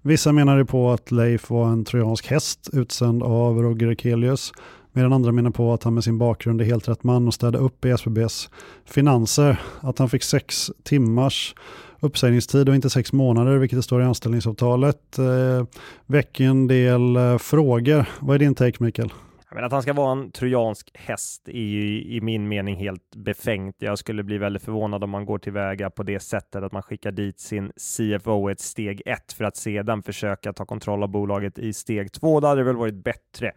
[0.01, 4.53] Vissa menade på att Leif var en trojansk häst utsänd av Roger Akelius
[4.93, 7.59] medan andra menar på att han med sin bakgrund är helt rätt man att städa
[7.59, 8.49] upp i SBBs
[8.85, 9.61] finanser.
[9.79, 11.55] Att han fick sex timmars
[12.01, 15.65] uppsägningstid och inte sex månader, vilket det står i anställningsavtalet, eh,
[16.05, 18.05] väcker en del eh, frågor.
[18.19, 19.13] Vad är din take, Mikael?
[19.55, 23.75] Men att han ska vara en trojansk häst är ju i min mening helt befängt.
[23.79, 27.11] Jag skulle bli väldigt förvånad om man går tillväga på det sättet att man skickar
[27.11, 31.73] dit sin CFO ett steg ett för att sedan försöka ta kontroll av bolaget i
[31.73, 32.39] steg två.
[32.39, 33.51] Det hade väl varit bättre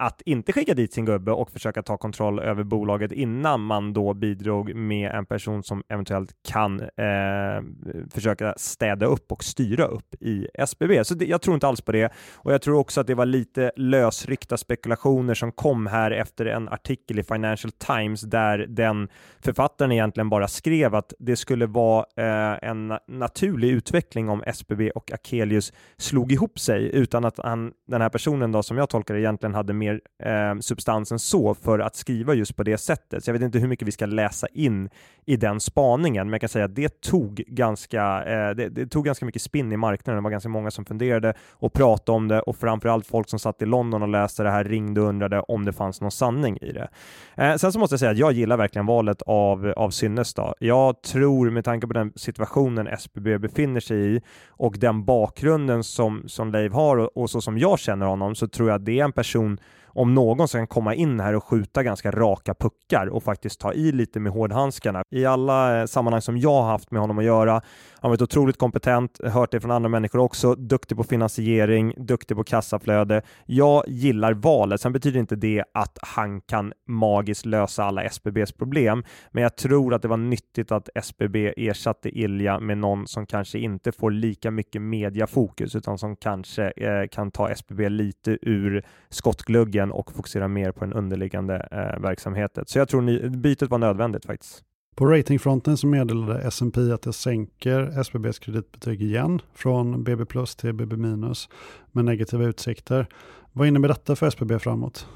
[0.00, 4.14] att inte skicka dit sin gubbe och försöka ta kontroll över bolaget innan man då
[4.14, 7.62] bidrog med en person som eventuellt kan eh,
[8.10, 11.04] försöka städa upp och styra upp i SBB.
[11.04, 13.26] Så det, jag tror inte alls på det och jag tror också att det var
[13.26, 19.08] lite lösryckta spekulationer som kom här efter en artikel i Financial Times där den
[19.40, 25.12] författaren egentligen bara skrev att det skulle vara eh, en naturlig utveckling om SBB och
[25.12, 29.20] Akelius slog ihop sig utan att han, den här personen då som jag tolkar det
[29.20, 33.24] egentligen hade mer mer eh, substans än så för att skriva just på det sättet.
[33.24, 34.90] Så jag vet inte hur mycket vi ska läsa in
[35.26, 39.04] i den spaningen, men jag kan säga att det tog ganska, eh, det, det, tog
[39.04, 40.16] ganska mycket spinn i marknaden.
[40.16, 43.62] Det var ganska många som funderade och pratade om det och framförallt folk som satt
[43.62, 46.72] i London och läste det här ringde och undrade om det fanns någon sanning i
[46.72, 46.88] det.
[47.34, 50.34] Eh, sen så måste jag säga att jag gillar verkligen valet av, av Synnes.
[50.34, 50.54] Då.
[50.58, 56.28] Jag tror med tanke på den situationen SBB befinner sig i och den bakgrunden som,
[56.28, 59.00] som Leif har och, och så som jag känner honom så tror jag att det
[59.00, 59.58] är en person
[59.92, 63.72] om någon som kan komma in här och skjuta ganska raka puckar och faktiskt ta
[63.72, 65.02] i lite med hårdhandskarna.
[65.10, 67.62] I alla eh, sammanhang som jag har haft med honom att göra, han
[68.00, 72.44] har varit otroligt kompetent, hört det från andra människor också, duktig på finansiering, duktig på
[72.44, 73.22] kassaflöde.
[73.46, 74.80] Jag gillar valet.
[74.80, 79.94] Sen betyder inte det att han kan magiskt lösa alla SBBs problem, men jag tror
[79.94, 84.50] att det var nyttigt att SBB ersatte Ilja med någon som kanske inte får lika
[84.50, 90.48] mycket mediafokus utan som kanske eh, kan ta SBB lite ur skottgluggen ryggen och fokusera
[90.48, 92.64] mer på den underliggande eh, verksamheten.
[92.66, 94.64] Så jag tror ni, bytet var nödvändigt faktiskt.
[94.96, 100.72] På ratingfronten så meddelade S&P att det sänker SBBs kreditbetyg igen från BB plus till
[100.74, 101.48] BB minus
[101.92, 103.06] med negativa utsikter.
[103.52, 105.06] Vad innebär detta för SBB framåt?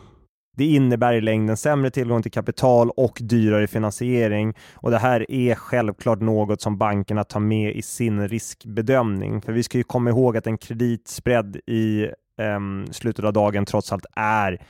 [0.57, 5.55] Det innebär i längden sämre tillgång till kapital och dyrare finansiering och det här är
[5.55, 9.43] självklart något som bankerna tar med i sin riskbedömning.
[9.43, 13.93] För vi ska ju komma ihåg att en kreditspread i um, slutet av dagen trots
[13.93, 14.61] allt är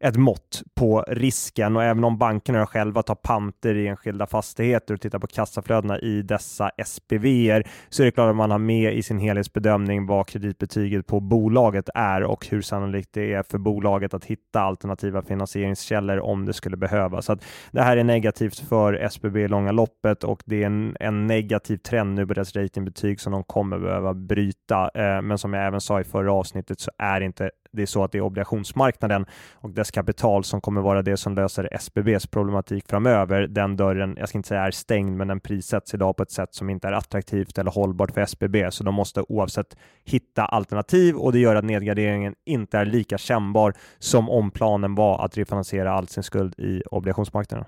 [0.00, 5.00] ett mått på risken och även om bankerna själva tar panter i enskilda fastigheter och
[5.00, 9.02] tittar på kassaflödena i dessa SPV så är det klart att man har med i
[9.02, 14.24] sin helhetsbedömning vad kreditbetyget på bolaget är och hur sannolikt det är för bolaget att
[14.24, 17.24] hitta alternativa finansieringskällor om det skulle behövas.
[17.24, 17.38] Så
[17.70, 21.76] det här är negativt för SBB i långa loppet och det är en, en negativ
[21.76, 24.90] trend nu på deras ratingbetyg som de kommer behöva bryta.
[24.94, 28.04] Eh, men som jag även sa i förra avsnittet så är inte det är så
[28.04, 32.88] att det är obligationsmarknaden och dess kapital som kommer vara det som löser SBBs problematik
[32.88, 33.46] framöver.
[33.46, 36.54] Den dörren, jag ska inte säga är stängd, men den prissätts idag på ett sätt
[36.54, 41.32] som inte är attraktivt eller hållbart för SBB, så de måste oavsett hitta alternativ och
[41.32, 46.08] det gör att nedgraderingen inte är lika kännbar som om planen var att refinansiera all
[46.08, 47.66] sin skuld i obligationsmarknaden.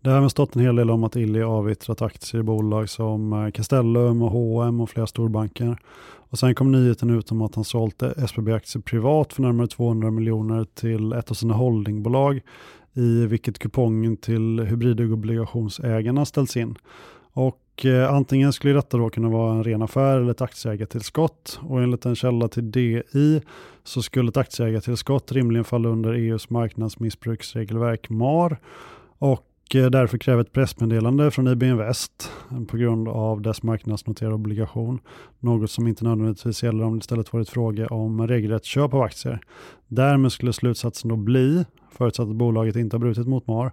[0.00, 3.32] Det har även stått en hel del om att Illy avyttrat aktier i bolag som
[3.32, 5.78] eh, Castellum och H&M och flera storbanker.
[6.30, 10.10] Och sen kom nyheten ut om att han sålt eh, SBB-aktier privat för närmare 200
[10.10, 12.40] miljoner till ett av sina holdingbolag
[12.94, 16.74] i vilket kupongen till hybridobligationsägarna ställs in.
[17.32, 21.82] Och eh, antingen skulle detta då kunna vara en ren affär eller ett aktieägartillskott och
[21.82, 23.42] enligt en källa till DI
[23.84, 28.58] så skulle ett aktieägartillskott rimligen falla under EUs marknadsmissbruksregelverk MAR
[29.18, 34.34] och Eh, därför kräver ett pressmeddelande från IB Invest eh, på grund av dess marknadsnoterade
[34.34, 35.00] obligation.
[35.38, 39.40] Något som inte nödvändigtvis gäller om det istället varit fråga om regelrätt köp av aktier.
[39.88, 43.72] Därmed skulle slutsatsen då bli, förutsatt att bolaget inte har brutit mot MAR,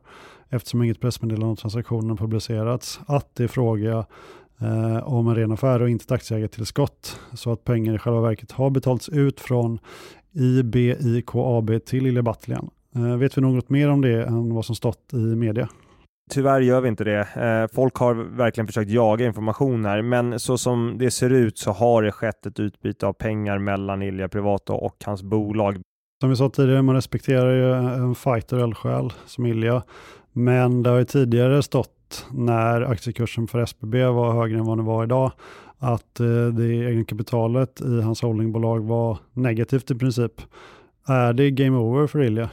[0.50, 4.06] eftersom inget pressmeddelande om transaktionen publicerats, att det är fråga
[4.60, 7.20] eh, om en ren affär och inte ett aktieägartillskott.
[7.34, 9.80] Så att pengar i själva verket har betalats ut från
[10.32, 12.70] IBIKAB till Lille Battlian.
[12.96, 15.70] Eh, vet vi något mer om det än vad som stått i media?
[16.32, 17.20] Tyvärr gör vi inte det.
[17.20, 21.72] Eh, folk har verkligen försökt jaga information här, men så som det ser ut så
[21.72, 25.78] har det skett ett utbyte av pengar mellan Ilja Privat och hans bolag.
[26.22, 29.84] Som vi sa tidigare, man respekterar ju en fighter eldsjäl som Ilja,
[30.32, 34.86] men det har ju tidigare stått när aktiekursen för SBB var högre än vad den
[34.86, 35.32] var idag,
[35.78, 40.42] att eh, det egna kapitalet i hans holdingbolag var negativt i princip.
[41.08, 42.50] Är det game over för Ilja?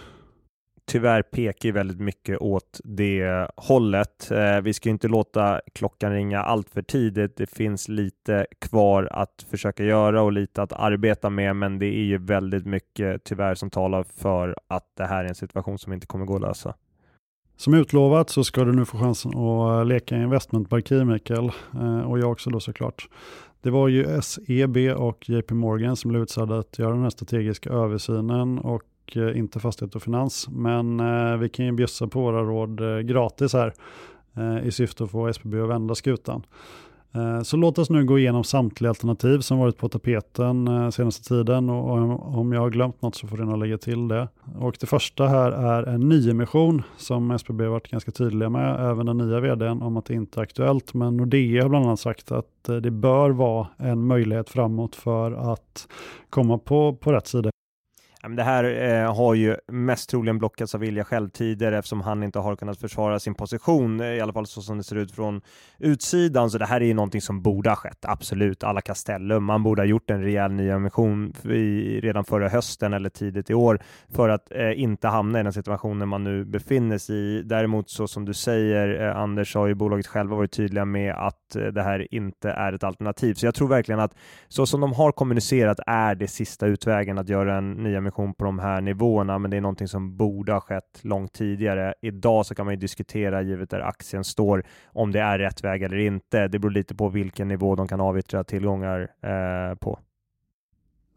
[0.85, 4.31] Tyvärr pekar ju väldigt mycket åt det hållet.
[4.31, 7.37] Eh, vi ska inte låta klockan ringa allt för tidigt.
[7.37, 12.05] Det finns lite kvar att försöka göra och lite att arbeta med, men det är
[12.05, 16.07] ju väldigt mycket tyvärr som talar för att det här är en situation som inte
[16.07, 16.75] kommer gå att lösa.
[17.57, 22.19] Som utlovat så ska du nu få chansen att eh, leka investmentbankier Mikael eh, och
[22.19, 23.09] jag också då såklart.
[23.61, 27.71] Det var ju SEB och JP Morgan som blev utsedda att göra den här strategiska
[27.71, 30.49] översynen och och eh, inte fastighet och finans.
[30.49, 33.75] Men eh, vi kan ju bjussa på våra råd eh, gratis här
[34.65, 36.47] i syfte att få SBB att vända skutan.
[37.45, 42.39] Så låt oss nu gå igenom samtliga alternativ som varit på tapeten senaste tiden och
[42.39, 44.29] om jag har glömt något så får du nog lägga till det.
[44.59, 49.19] Och det första här är en nyemission som SBB varit ganska tydliga med, även den
[49.19, 50.95] nya vdn, om att det inte är aktuellt.
[50.95, 55.89] Men Nordea har bland annat sagt att det bör vara en möjlighet framåt för att
[56.31, 57.51] komma på, på rätt sida
[58.29, 61.31] det här eh, har ju mest troligen blockats av Vilja själv
[61.61, 64.85] eftersom han inte har kunnat försvara sin position, eh, i alla fall så som det
[64.85, 65.41] ser ut från
[65.79, 66.51] utsidan.
[66.51, 68.65] Så det här är ju någonting som borde ha skett, absolut.
[68.65, 71.33] Alla Castellum, man borde ha gjort en rejäl nyemission
[72.03, 76.09] redan förra hösten eller tidigt i år för att eh, inte hamna i den situationen
[76.09, 77.43] man nu befinner sig i.
[77.43, 81.57] Däremot så som du säger, eh, Anders, har ju bolaget själva varit tydliga med att
[81.57, 83.35] eh, det här inte är ett alternativ.
[83.35, 84.15] Så jag tror verkligen att
[84.49, 88.45] så som de har kommunicerat är det sista utvägen att göra en nyemission emission på
[88.45, 91.95] de här nivåerna, men det är någonting som borde ha skett långt tidigare.
[92.03, 95.83] Idag så kan man ju diskutera, givet där aktien står, om det är rätt väg
[95.83, 96.49] eller inte.
[96.49, 99.99] Det beror lite på vilken nivå de kan avyttra tillgångar eh, på.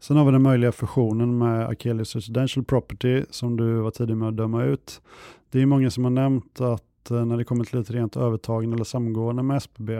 [0.00, 4.28] Sen har vi den möjliga fusionen med Akelius Residential Property som du var tidig med
[4.28, 5.02] att döma ut.
[5.50, 8.74] Det är många som har nämnt att eh, när det kommer till ett rent övertagande
[8.74, 9.90] eller samgående med SBB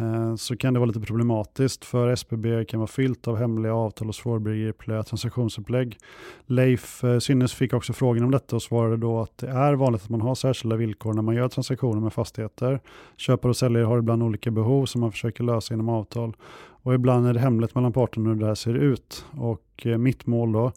[0.00, 4.08] Eh, så kan det vara lite problematiskt för SBB kan vara fyllt av hemliga avtal
[4.08, 5.98] och svårbegripliga transaktionsupplägg.
[6.46, 10.02] Leif eh, Synnes fick också frågan om detta och svarade då att det är vanligt
[10.02, 12.80] att man har särskilda villkor när man gör transaktioner med fastigheter.
[13.16, 16.36] Köpare och säljare har ibland olika behov som man försöker lösa inom avtal
[16.82, 19.24] och ibland är det hemligt mellan parterna hur det här ser ut.
[19.38, 20.72] Och eh, mitt mål då,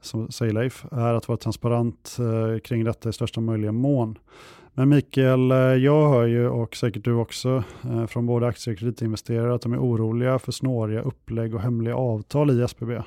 [0.00, 2.16] som säger Leif, är att vara transparent
[2.64, 4.18] kring detta i största möjliga mån.
[4.78, 8.78] Men Mikael, eh, jag hör ju och säkert du också eh, från både aktie och
[8.78, 13.02] kreditinvesterare att de är oroliga för snåriga upplägg och hemliga avtal i SBB.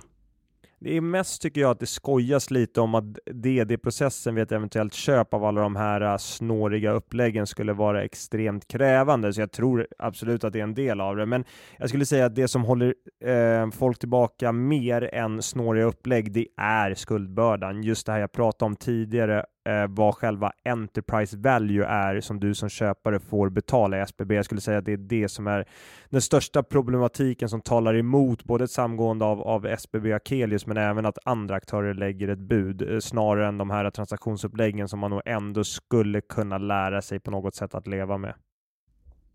[0.79, 4.93] Det är mest tycker jag att det skojas lite om att DD-processen vid ett eventuellt
[4.93, 9.87] köp av alla de här eh, snåriga uppläggen skulle vara extremt krävande, så jag tror
[9.99, 11.25] absolut att det är en del av det.
[11.25, 11.43] Men
[11.77, 12.93] jag skulle säga att det som håller
[13.25, 17.83] eh, folk tillbaka mer än snåriga upplägg, det är skuldbördan.
[17.83, 22.55] Just det här jag pratade om tidigare, eh, vad själva enterprise value är som du
[22.55, 24.35] som köpare får betala i SBB.
[24.35, 25.65] Jag skulle säga att det är det som är
[26.09, 30.77] den största problematiken som talar emot både ett samgående av, av SBB och Akelius, men
[30.77, 35.11] även att andra aktörer lägger ett bud eh, snarare än de här transaktionsuppläggen som man
[35.11, 38.33] nog ändå skulle kunna lära sig på något sätt att leva med.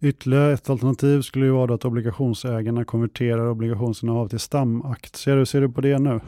[0.01, 5.37] Ytterligare ett alternativ skulle ju vara att obligationsägarna konverterar obligationsinnehav till stamaktier.
[5.37, 6.21] Hur ser du på det nu?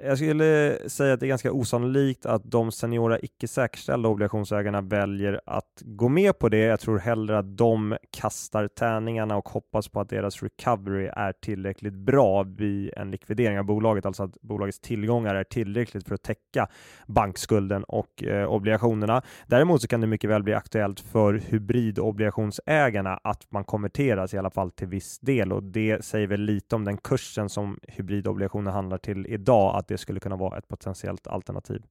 [0.00, 5.40] Jag skulle säga att det är ganska osannolikt att de seniora icke säkerställda obligationsägarna väljer
[5.46, 6.58] att gå med på det.
[6.58, 11.94] Jag tror hellre att de kastar tärningarna och hoppas på att deras recovery är tillräckligt
[11.94, 16.68] bra vid en likvidering av bolaget, alltså att bolagets tillgångar är tillräckligt för att täcka
[17.06, 19.22] bankskulden och eh, obligationerna.
[19.46, 24.50] Däremot så kan det mycket väl bli aktuellt för hybridobligationsägarna att man konverteras i alla
[24.50, 28.98] fall till viss del och det säger väl lite om den kursen som hybridobligationer handlar
[28.98, 31.82] till idag, att det skulle kunna vara ett potentiellt alternativ.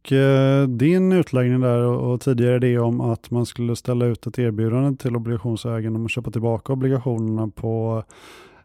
[0.00, 4.38] Och, eh, din utläggning där och, tidigare det om att man skulle ställa ut ett
[4.38, 8.04] erbjudande till obligationsägarna om att köpa tillbaka obligationerna på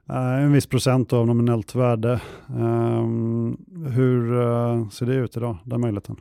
[0.09, 2.21] eh, en viss procent av nominellt värde.
[2.59, 3.57] Ehm,
[3.95, 6.15] hur eh, ser det ut idag, den möjligheten?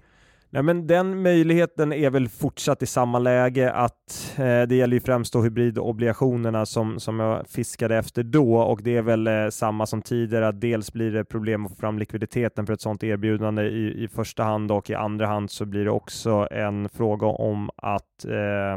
[0.54, 5.00] Nej, men den möjligheten är väl fortsatt i samma läge att eh, det gäller ju
[5.00, 9.86] främst då hybridobligationerna som, som jag fiskade efter då och det är väl eh, samma
[9.86, 13.62] som tidigare att dels blir det problem att få fram likviditeten för ett sådant erbjudande
[13.62, 17.70] i, i första hand och i andra hand så blir det också en fråga om
[17.76, 18.76] att eh,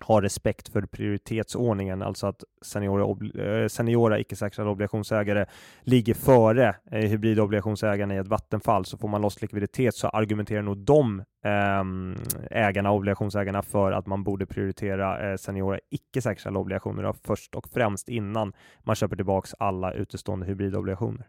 [0.00, 3.04] ha respekt för prioritetsordningen, alltså att seniora,
[3.44, 5.46] eh, seniora icke-säkrade obligationsägare
[5.82, 10.78] ligger före eh, hybridobligationsägarna i ett vattenfall, så får man loss likviditet så argumenterar nog
[10.78, 12.16] de ehm,
[12.50, 18.52] ägarna, obligationsägarna, för att man borde prioritera eh, seniora icke-säkrade obligationer först och främst innan
[18.84, 21.26] man köper tillbaks alla utestående hybridobligationer.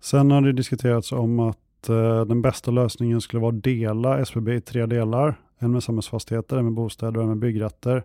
[0.00, 4.54] Sen har det diskuterats om att eh, den bästa lösningen skulle vara att dela SBB
[4.54, 8.04] i tre delar en med samhällsfastigheter, en med bostäder och en med byggrätter.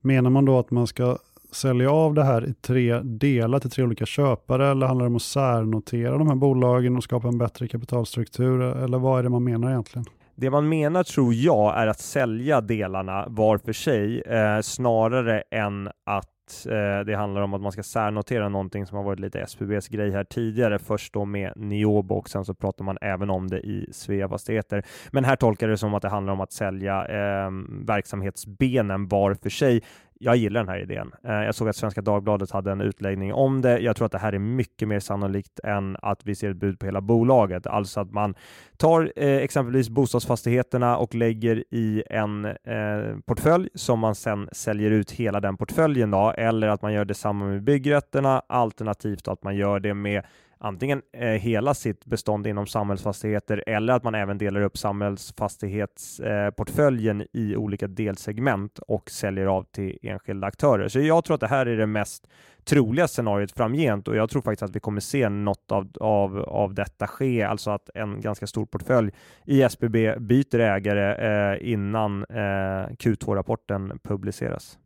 [0.00, 1.16] Menar man då att man ska
[1.52, 5.16] sälja av det här i tre delar till tre olika köpare eller handlar det om
[5.16, 9.44] att särnotera de här bolagen och skapa en bättre kapitalstruktur eller vad är det man
[9.44, 10.06] menar egentligen?
[10.34, 15.88] Det man menar tror jag är att sälja delarna var för sig eh, snarare än
[16.06, 16.30] att
[16.66, 20.10] eh, det handlar om att man ska särnotera någonting som har varit lite SPBs grej
[20.10, 20.78] här tidigare.
[20.78, 24.84] Först då med Niobo och sen så pratar man även om det i Svea Fastigheter.
[25.10, 27.50] Men här tolkar det som att det handlar om att sälja eh,
[27.86, 29.82] verksamhetsbenen var för sig
[30.20, 31.12] jag gillar den här idén.
[31.24, 33.78] Eh, jag såg att Svenska Dagbladet hade en utläggning om det.
[33.78, 36.78] Jag tror att det här är mycket mer sannolikt än att vi ser ett bud
[36.78, 38.34] på hela bolaget, alltså att man
[38.76, 45.10] tar eh, exempelvis bostadsfastigheterna och lägger i en eh, portfölj som man sedan säljer ut
[45.10, 49.80] hela den portföljen då, eller att man gör detsamma med byggrätterna, alternativt att man gör
[49.80, 50.22] det med
[50.66, 57.26] antingen eh, hela sitt bestånd inom samhällsfastigheter eller att man även delar upp samhällsfastighetsportföljen eh,
[57.32, 60.88] i olika delsegment och säljer av till enskilda aktörer.
[60.88, 62.28] Så jag tror att det här är det mest
[62.64, 66.74] troliga scenariot framgent och jag tror faktiskt att vi kommer se något av, av, av
[66.74, 69.12] detta ske, alltså att en ganska stor portfölj
[69.44, 74.78] i SBB byter ägare eh, innan eh, Q2-rapporten publiceras.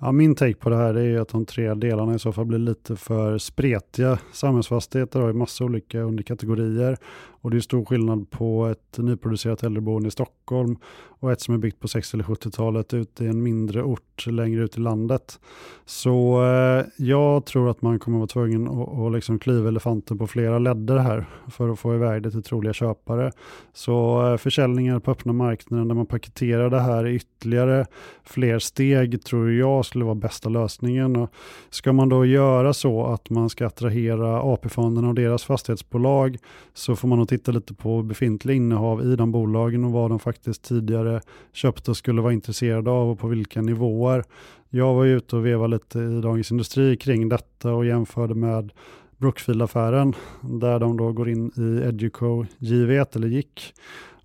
[0.00, 2.58] Ja, min take på det här är att de tre delarna i så fall blir
[2.58, 4.18] lite för spretiga.
[4.32, 6.96] Samhällsfastigheter har ju massa olika underkategorier
[7.44, 10.76] och det är stor skillnad på ett nyproducerat äldreboende i Stockholm
[11.24, 14.62] och ett som är byggt på 60 eller 70-talet ute i en mindre ort längre
[14.62, 15.40] ut i landet.
[15.84, 20.26] Så eh, jag tror att man kommer vara tvungen att, att liksom klyva elefanten på
[20.26, 23.32] flera ledder här för att få iväg det till troliga köpare.
[23.72, 27.86] Så eh, försäljningar på öppna marknaden där man paketerar det här i ytterligare
[28.22, 31.16] fler steg tror jag skulle vara bästa lösningen.
[31.16, 31.30] Och
[31.70, 36.36] ska man då göra så att man ska attrahera AP-fonderna och deras fastighetsbolag
[36.74, 40.18] så får man nog titta lite på befintliga innehav i de bolagen och vad de
[40.18, 41.20] faktiskt tidigare
[41.52, 44.24] köpte och skulle vara intresserade av och på vilka nivåer.
[44.70, 48.72] Jag var ute och vevade lite i Dagens Industri kring detta och jämförde med
[49.16, 53.74] Brookfield-affären där de då går in i Educo JV1 eller gick.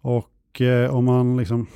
[0.01, 1.68] Och eh, om man liksom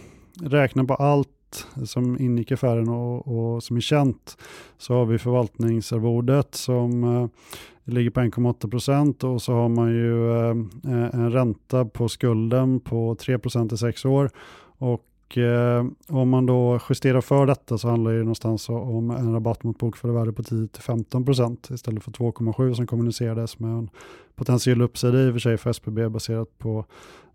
[0.41, 4.37] räknar på allt som ingick i affären och, och, som är känt
[4.77, 7.27] så har vi förvaltningsarvodet som eh,
[7.85, 10.55] det ligger på 1,8 procent och så har man ju eh,
[11.13, 14.29] en ränta på skulden på 3 procent i sex år.
[14.77, 19.63] Och eh, om man då justerar för detta så handlar det någonstans om en rabatt
[19.63, 23.89] mot bokförda värde på 10-15 procent istället för 2,7 som kommunicerades med en
[24.35, 26.85] potentiell uppsida i och för sig för SBB baserat på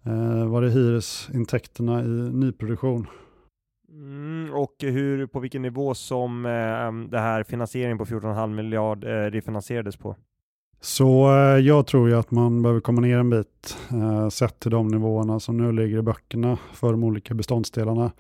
[0.07, 3.07] eh, vad det är hyresintäkterna i nyproduktion.
[3.91, 9.09] Mm, och hur, på vilken nivå som eh, det här finansieringen på 14,5 miljard eh,
[9.09, 10.17] refinansierades på?
[10.81, 14.71] Så eh, jag tror ju att man behöver komma ner en bit eh, sett till
[14.71, 18.13] de nivåerna som nu ligger i böckerna för de olika beståndsdelarna.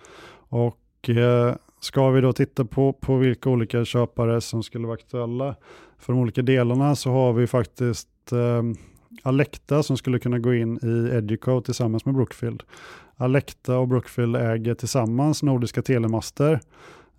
[0.49, 5.57] Och eh, ska vi då titta på, på vilka olika köpare som skulle vara aktuella
[5.99, 8.63] för de olika delarna så har vi faktiskt eh,
[9.23, 12.63] Alecta som skulle kunna gå in i Educo tillsammans med Brookfield.
[13.17, 16.61] Alecta och Brookfield äger tillsammans Nordiska Telemaster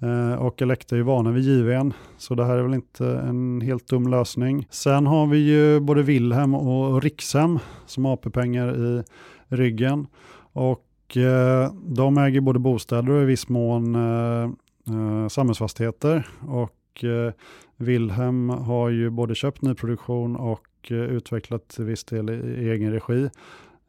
[0.01, 3.61] Eh, och Elekta är ju vana vid JVN, så det här är väl inte en
[3.61, 4.67] helt dum lösning.
[4.69, 9.03] Sen har vi ju både Wilhelm och Rikshem som har AP-pengar i
[9.47, 10.07] ryggen.
[10.53, 14.43] Och eh, de äger både bostäder och i viss mån eh,
[14.89, 16.27] eh, samhällsfastigheter.
[16.47, 17.33] Och eh,
[17.77, 22.91] Wilhelm har ju både köpt nyproduktion och eh, utvecklat till viss del i, i egen
[22.91, 23.29] regi.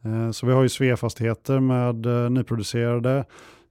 [0.04, 3.24] Eh, så vi har ju Sveafastigheter med eh, nyproducerade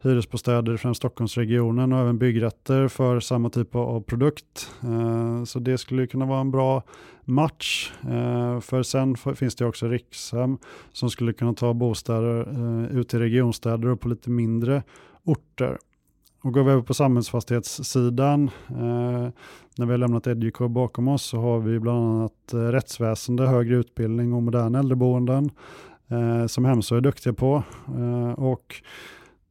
[0.03, 4.71] hyresbostäder, främst Stockholmsregionen och även byggrätter för samma typ av produkt.
[4.83, 6.83] Eh, så det skulle kunna vara en bra
[7.25, 7.91] match.
[8.03, 10.57] Eh, för sen finns det också Rikshem
[10.91, 14.83] som skulle kunna ta bostäder eh, ut till regionstäder och på lite mindre
[15.23, 15.77] orter.
[16.43, 18.51] Och går vi över på samhällsfastighetssidan,
[19.77, 24.33] när vi har lämnat Educo bakom oss så har vi bland annat rättsväsende, högre utbildning
[24.33, 25.51] och moderna äldreboenden.
[26.09, 27.63] eh, som Hemsö är duktiga på.
[27.97, 28.75] Eh, och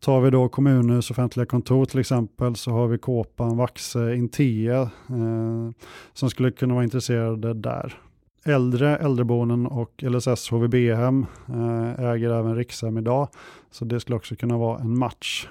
[0.00, 5.70] Tar vi då kommunhus, offentliga kontor till exempel så har vi Kåpan, Vaxe, Intea eh,
[6.12, 7.98] som skulle kunna vara intresserade där.
[8.44, 13.28] Äldre äldreboenden och LSS HVB-hem eh, äger även Rikshem idag
[13.70, 15.48] så det skulle också kunna vara en match.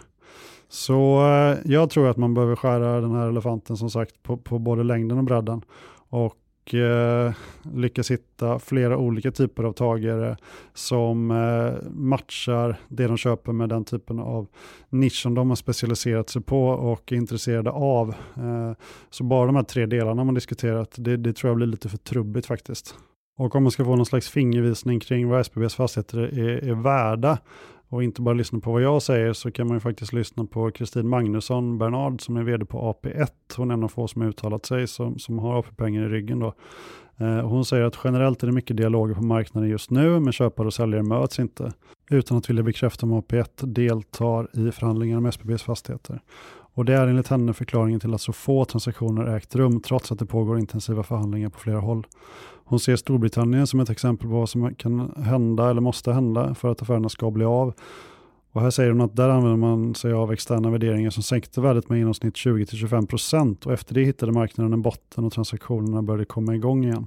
[0.70, 4.60] Så eh, jag tror att man behöver skära den här elefanten som sagt på, på
[4.60, 5.62] både längden och bredden.
[6.10, 6.36] Och
[6.74, 7.34] eh,
[7.74, 10.38] lyckas hitta flera olika typer av tagare
[10.74, 14.48] som eh, matchar det de köper med den typen av
[14.90, 18.10] nisch som de har specialiserat sig på och är intresserade av.
[18.10, 18.72] Eh,
[19.10, 21.98] så bara de här tre delarna man diskuterat, det, det tror jag blir lite för
[21.98, 22.96] trubbigt faktiskt.
[23.38, 27.38] Och om man ska få någon slags fingervisning kring vad SBBs fastigheter är, är värda
[27.90, 30.72] och inte bara lyssna på vad jag säger så kan man ju faktiskt lyssna på
[30.72, 33.28] Kristin Magnusson Bernard som är vd på AP1.
[33.58, 36.40] Hon är en av få som har uttalat sig som, som har AP-pengar i ryggen.
[36.40, 36.54] Då.
[37.18, 40.68] Eh, hon säger att generellt är det mycket dialoger på marknaden just nu men köpare
[40.68, 41.74] och säljare möts inte.
[42.10, 46.22] Utan att vilja bekräfta om AP1 deltar i förhandlingar om SBBs fastigheter.
[46.78, 50.20] Och det är enligt henne förklaringen till att så få transaktioner ägt rum trots att
[50.20, 52.08] det pågår intensiva förhandlingar på flera håll.
[52.66, 56.72] Hon ser Storbritannien som ett exempel på vad som kan hända eller måste hända för
[56.72, 57.74] att affärerna ska bli av.
[58.52, 61.90] Och här säger hon att där använder man sig av externa värderingar som sänkte värdet
[61.90, 66.56] med i genomsnitt 20-25% och efter det hittade marknaden en botten och transaktionerna började komma
[66.56, 67.06] igång igen.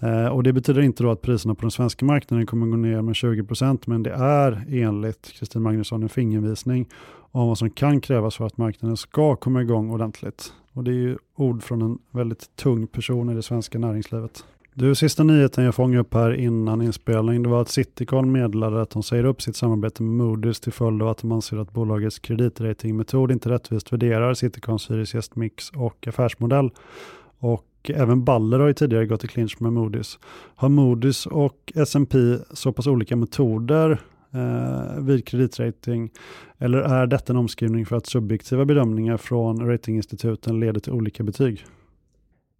[0.00, 3.02] Eh, och det betyder inte då att priserna på den svenska marknaden kommer gå ner
[3.02, 6.88] med 20% men det är enligt Kristin Magnusson en fingervisning
[7.30, 10.52] om vad som kan krävas för att marknaden ska komma igång ordentligt.
[10.72, 14.44] Och det är ju ord från en väldigt tung person i det svenska näringslivet.
[14.74, 18.90] Du, sista nyheten jag fångade upp här innan inspelning, det var att Citycon meddelade att
[18.90, 22.18] de säger upp sitt samarbete med Moody's till följd av att de anser att bolagets
[22.18, 26.70] kreditratingmetod inte rättvist värderar Citycons hyresgästmix och affärsmodell.
[27.38, 30.18] Och även Baller har ju tidigare gått i clinch med Moody's.
[30.54, 32.18] Har Moody's och S&P
[32.50, 34.00] så pass olika metoder
[34.34, 36.10] eh, vid kreditrating?
[36.58, 41.64] Eller är detta en omskrivning för att subjektiva bedömningar från ratinginstituten leder till olika betyg?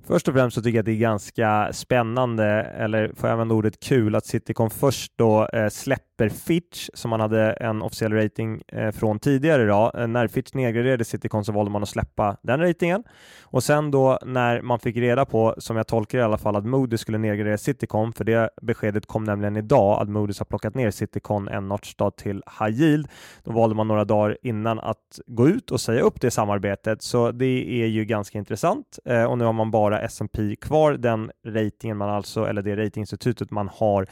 [0.09, 3.55] Först och främst så tycker jag att det är ganska spännande, eller får jag använda
[3.55, 8.63] ordet kul, att Citycon först då eh, släpper Fitch som man hade en officiell rating
[8.69, 10.01] eh, från tidigare idag.
[10.01, 13.05] Eh, när Fitch nedgraderade Citycon så valde man att släppa den ratingen
[13.43, 16.65] och sen då när man fick reda på, som jag tolkar i alla fall, att
[16.65, 20.91] Moody's skulle nedgradera Citycon, för det beskedet kom nämligen idag att Moody's har plockat ner
[20.91, 23.09] Citycon en notch till high yield.
[23.45, 27.31] Då valde man några dagar innan att gå ut och säga upp det samarbetet, så
[27.31, 31.97] det är ju ganska intressant eh, och nu har man bara S&P kvar, den ratingen
[31.97, 34.07] man alltså, eller det ratinginstitutet man har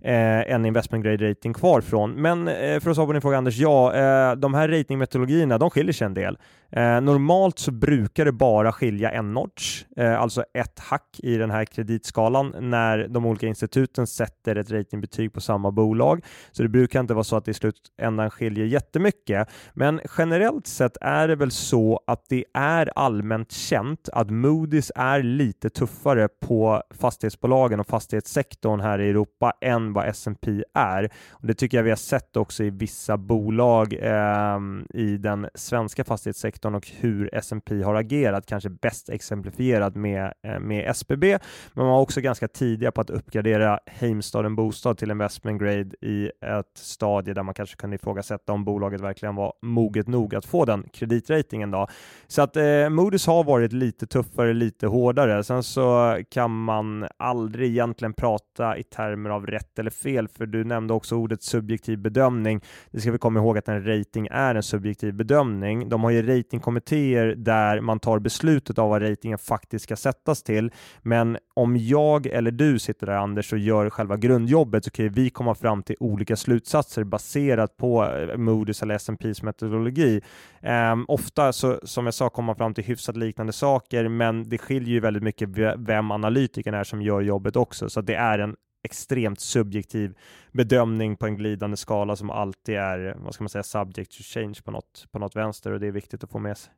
[0.00, 2.12] eh, en investment grade rating kvar från.
[2.12, 5.70] Men eh, för att svara på din fråga Anders, ja, eh, de här ratingmetodologierna, de
[5.70, 6.38] skiljer sig en del.
[6.72, 11.50] Eh, normalt så brukar det bara skilja en notch, eh, alltså ett hack i den
[11.50, 16.24] här kreditskalan när de olika instituten sätter ett ratingbetyg på samma bolag.
[16.52, 19.48] Så det brukar inte vara så att det i slutändan skiljer jättemycket.
[19.74, 25.22] Men generellt sett är det väl så att det är allmänt känt att Moody's är
[25.22, 31.10] lite tuffare på fastighetsbolagen och fastighetssektorn här i Europa än vad S&P är.
[31.30, 34.58] Och det tycker jag vi har sett också i vissa bolag eh,
[34.94, 40.90] i den svenska fastighetssektorn och hur S&P har agerat, kanske bäst exemplifierat med, eh, med
[40.90, 41.38] SBB,
[41.72, 46.30] men man var också ganska tidiga på att uppgradera Heimstaden Bostad till investment grade i
[46.40, 50.64] ett stadie där man kanske kunde ifrågasätta om bolaget verkligen var moget nog att få
[50.64, 51.70] den kreditratingen.
[51.70, 51.86] Då.
[52.26, 55.44] Så att eh, Moody's har varit lite tuffare, lite hårdare.
[55.44, 60.64] Sen så kan man aldrig egentligen prata i termer av rätt eller fel, för du
[60.64, 62.60] nämnde också ordet subjektiv bedömning.
[62.90, 65.88] Det ska vi komma ihåg att en rating är en subjektiv bedömning.
[65.88, 70.70] De har ju ratingkommittéer där man tar beslutet av vad ratingen faktiskt ska sättas till.
[71.02, 75.30] Men om jag eller du sitter där Anders och gör själva grundjobbet så kan vi
[75.30, 80.20] komma fram till olika slutsatser baserat på eh, Moody's eller S&P's metodologi.
[80.62, 84.58] Um, ofta så, som jag sa, kommer man fram till hyfsat liknande saker, men det
[84.58, 88.56] skiljer ju väldigt mycket vem analytikern är som gör jobbet också, så det är en
[88.82, 90.14] extremt subjektiv
[90.52, 94.54] bedömning på en glidande skala som alltid är, vad ska man säga, subject to change
[94.64, 96.72] på något, på något vänster och det är viktigt att få med sig.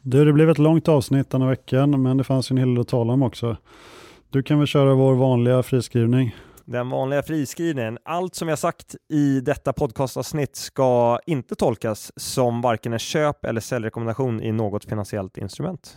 [0.00, 2.74] Du, det blev ett långt avsnitt den här veckan, men det fanns ju en hel
[2.74, 3.56] del att tala om också.
[4.30, 6.36] Du kan väl köra vår vanliga friskrivning?
[6.64, 7.98] Den vanliga friskrivningen.
[8.04, 13.60] Allt som jag sagt i detta podcastavsnitt ska inte tolkas som varken en köp eller
[13.60, 15.96] säljrekommendation i något finansiellt instrument.